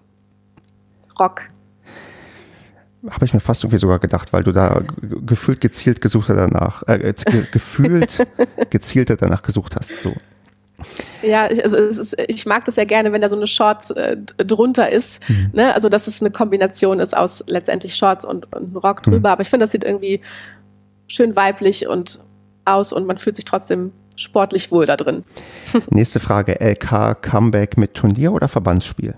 [1.18, 1.42] Rock.
[3.10, 4.80] Habe ich mir fast irgendwie sogar gedacht, weil du da
[5.26, 7.12] gefühlt gezielt gesucht danach, äh,
[7.50, 8.24] gefühlt
[8.70, 10.02] gezielter danach gesucht hast.
[10.02, 10.14] So.
[11.22, 14.90] Ja, also ist, ich mag das ja gerne, wenn da so eine Shorts äh, drunter
[14.90, 15.28] ist.
[15.28, 15.50] Mhm.
[15.52, 15.74] Ne?
[15.74, 19.18] Also, dass es eine Kombination ist aus letztendlich Shorts und, und Rock drüber.
[19.18, 19.32] Mhm.
[19.32, 20.20] Aber ich finde, das sieht irgendwie
[21.08, 22.20] schön weiblich und
[22.64, 25.24] aus und man fühlt sich trotzdem sportlich wohl da drin.
[25.90, 29.14] Nächste Frage: LK Comeback mit Turnier oder Verbandsspiel?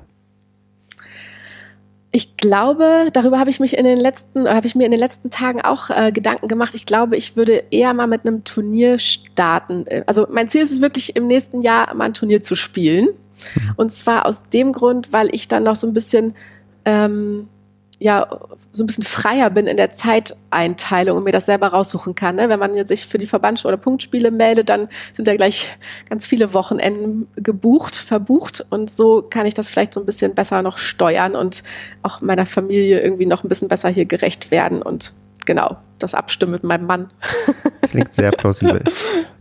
[2.16, 5.30] Ich glaube, darüber habe ich mich in den letzten, habe ich mir in den letzten
[5.30, 6.76] Tagen auch äh, Gedanken gemacht.
[6.76, 9.84] Ich glaube, ich würde eher mal mit einem Turnier starten.
[10.06, 13.08] Also mein Ziel ist es wirklich im nächsten Jahr mal ein Turnier zu spielen.
[13.56, 13.72] Mhm.
[13.74, 16.36] Und zwar aus dem Grund, weil ich dann noch so ein bisschen
[16.84, 17.48] ähm,
[18.04, 18.28] ja
[18.70, 22.36] so ein bisschen freier bin in der Zeiteinteilung und mir das selber raussuchen kann.
[22.36, 22.50] Ne?
[22.50, 25.78] Wenn man sich für die Verbands- oder Punktspiele meldet, dann sind da gleich
[26.10, 30.60] ganz viele Wochenenden gebucht, verbucht und so kann ich das vielleicht so ein bisschen besser
[30.60, 31.62] noch steuern und
[32.02, 35.14] auch meiner Familie irgendwie noch ein bisschen besser hier gerecht werden und
[35.46, 37.10] genau das abstimmen mit meinem Mann.
[37.88, 38.84] Klingt sehr plausibel.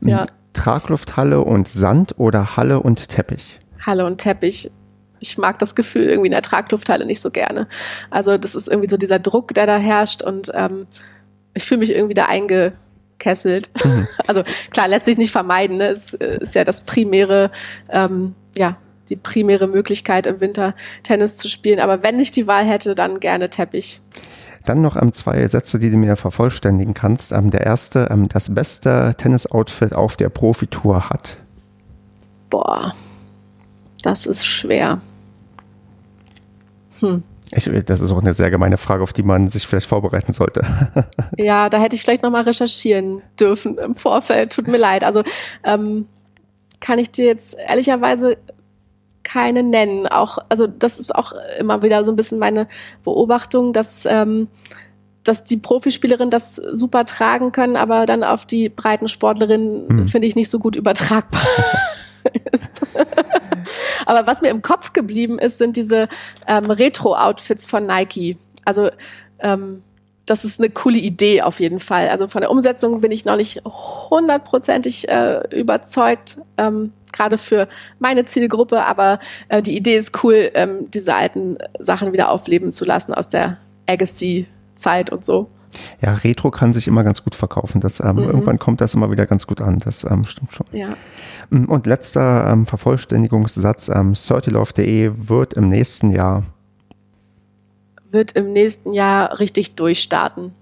[0.02, 0.26] ja.
[0.54, 3.60] Traglufthalle und Sand oder Halle und Teppich?
[3.86, 4.72] Halle und Teppich
[5.24, 7.68] ich mag das Gefühl irgendwie in der Traglufthalle nicht so gerne.
[8.10, 10.86] Also das ist irgendwie so dieser Druck, der da herrscht und ähm,
[11.54, 13.70] ich fühle mich irgendwie da eingekesselt.
[13.84, 14.08] Mhm.
[14.28, 15.78] Also klar, lässt sich nicht vermeiden.
[15.78, 15.88] Ne?
[15.88, 17.52] Es äh, ist ja das primäre,
[17.90, 18.78] ähm, ja,
[19.10, 21.80] die primäre Möglichkeit im Winter Tennis zu spielen.
[21.80, 24.02] Aber wenn ich die Wahl hätte, dann gerne Teppich.
[24.66, 27.32] Dann noch ähm, zwei Sätze, die du mir vervollständigen kannst.
[27.32, 31.38] Ähm, der erste, ähm, das beste Tennis-Outfit auf der Profitour hat.
[32.50, 32.94] Boah,
[34.04, 35.02] das ist schwer.
[37.04, 37.24] Hm.
[37.52, 40.66] Ich, das ist auch eine sehr gemeine Frage, auf die man sich vielleicht vorbereiten sollte.
[41.38, 44.54] ja, da hätte ich vielleicht nochmal recherchieren dürfen im Vorfeld.
[44.54, 45.04] Tut mir leid.
[45.04, 45.24] Also
[45.64, 46.08] ähm,
[46.80, 48.38] kann ich dir jetzt ehrlicherweise
[49.24, 50.08] keine nennen.
[50.08, 52.68] Auch, also das ist auch immer wieder so ein bisschen meine
[53.04, 54.48] Beobachtung, dass, ähm,
[55.24, 60.08] dass die Profispielerinnen das super tragen können, aber dann auf die breiten Sportlerinnen hm.
[60.08, 61.42] finde ich nicht so gut übertragbar
[62.52, 62.82] ist.
[64.06, 66.08] Aber was mir im Kopf geblieben ist, sind diese
[66.48, 68.38] ähm, Retro-Outfits von Nike.
[68.66, 68.90] Also
[69.40, 69.84] ähm,
[70.26, 72.08] das ist eine coole Idee auf jeden Fall.
[72.08, 77.68] Also von der Umsetzung bin ich noch nicht hundertprozentig äh, überzeugt, ähm, gerade für
[78.00, 79.20] meine Zielgruppe, aber
[79.50, 83.58] äh, die Idee ist cool, ähm, diese alten Sachen wieder aufleben zu lassen aus der
[83.86, 85.50] Agassi-Zeit und so.
[86.02, 87.82] Ja, Retro kann sich immer ganz gut verkaufen.
[87.82, 88.24] Das, ähm, mhm.
[88.24, 89.80] Irgendwann kommt das immer wieder ganz gut an.
[89.80, 90.66] Das ähm, stimmt schon.
[90.72, 90.90] Ja.
[91.50, 93.90] Mm, und letzter ähm, Vervollständigungssatz.
[93.90, 96.44] Ähm, wird im nächsten Jahr
[98.14, 100.54] wird im nächsten Jahr richtig durchstarten.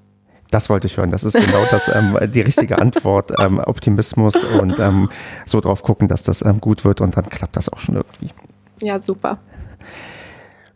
[0.52, 1.12] Das wollte ich hören.
[1.12, 3.32] Das ist genau das, ähm, die richtige Antwort.
[3.40, 5.10] Ähm, Optimismus und ähm,
[5.46, 8.30] so drauf gucken, dass das ähm, gut wird und dann klappt das auch schon irgendwie.
[8.82, 9.38] Ja, super.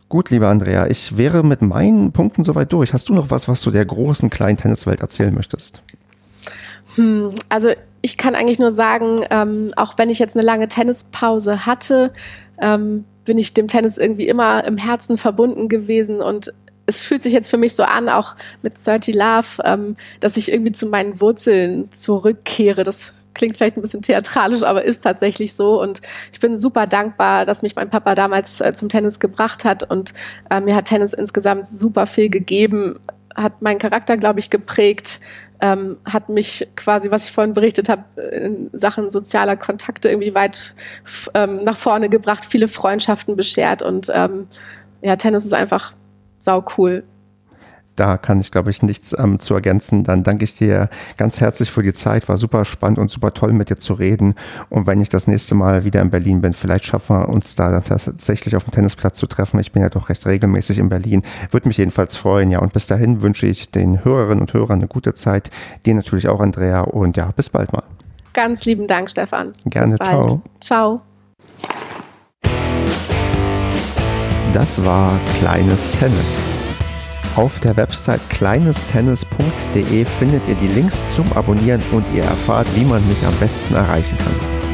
[0.08, 2.92] Gut, lieber Andrea, ich wäre mit meinen Punkten soweit durch.
[2.92, 5.82] Hast du noch was, was du der großen kleinen Tenniswelt erzählen möchtest?
[6.94, 7.70] Hm, also
[8.02, 12.12] ich kann eigentlich nur sagen, ähm, auch wenn ich jetzt eine lange Tennispause hatte,
[12.62, 16.52] ähm, bin ich dem Tennis irgendwie immer im Herzen verbunden gewesen und
[16.86, 20.52] es fühlt sich jetzt für mich so an, auch mit 30 Love, ähm, dass ich
[20.52, 22.84] irgendwie zu meinen Wurzeln zurückkehre.
[22.84, 25.80] Das klingt vielleicht ein bisschen theatralisch, aber ist tatsächlich so.
[25.80, 26.00] Und
[26.32, 29.88] ich bin super dankbar, dass mich mein Papa damals äh, zum Tennis gebracht hat.
[29.88, 30.12] Und
[30.50, 32.98] äh, mir hat Tennis insgesamt super viel gegeben,
[33.36, 35.20] hat meinen Charakter, glaube ich, geprägt.
[35.60, 40.74] Ähm, hat mich quasi, was ich vorhin berichtet habe, in Sachen sozialer Kontakte irgendwie weit
[41.32, 44.48] ähm, nach vorne gebracht, viele Freundschaften beschert und ähm,
[45.00, 45.94] ja, Tennis ist einfach
[46.40, 47.04] sau cool
[47.96, 50.04] da kann ich, glaube ich, nichts ähm, zu ergänzen.
[50.04, 52.28] Dann danke ich dir ganz herzlich für die Zeit.
[52.28, 54.34] War super spannend und super toll, mit dir zu reden.
[54.68, 57.80] Und wenn ich das nächste Mal wieder in Berlin bin, vielleicht schaffen wir uns da
[57.80, 59.58] tatsächlich auf dem Tennisplatz zu treffen.
[59.60, 61.22] Ich bin ja doch recht regelmäßig in Berlin.
[61.50, 62.50] Würde mich jedenfalls freuen.
[62.50, 65.50] Ja, und bis dahin wünsche ich den Hörerinnen und Hörern eine gute Zeit.
[65.84, 66.82] Dir natürlich auch, Andrea.
[66.82, 67.82] Und ja, bis bald mal.
[68.32, 69.54] Ganz lieben Dank, Stefan.
[69.64, 69.96] Gerne.
[69.96, 70.42] Ciao.
[70.60, 71.00] Ciao.
[74.52, 76.48] Das war Kleines Tennis.
[77.36, 83.06] Auf der Website kleinestennis.de findet ihr die Links zum Abonnieren und ihr erfahrt, wie man
[83.06, 84.65] mich am besten erreichen kann.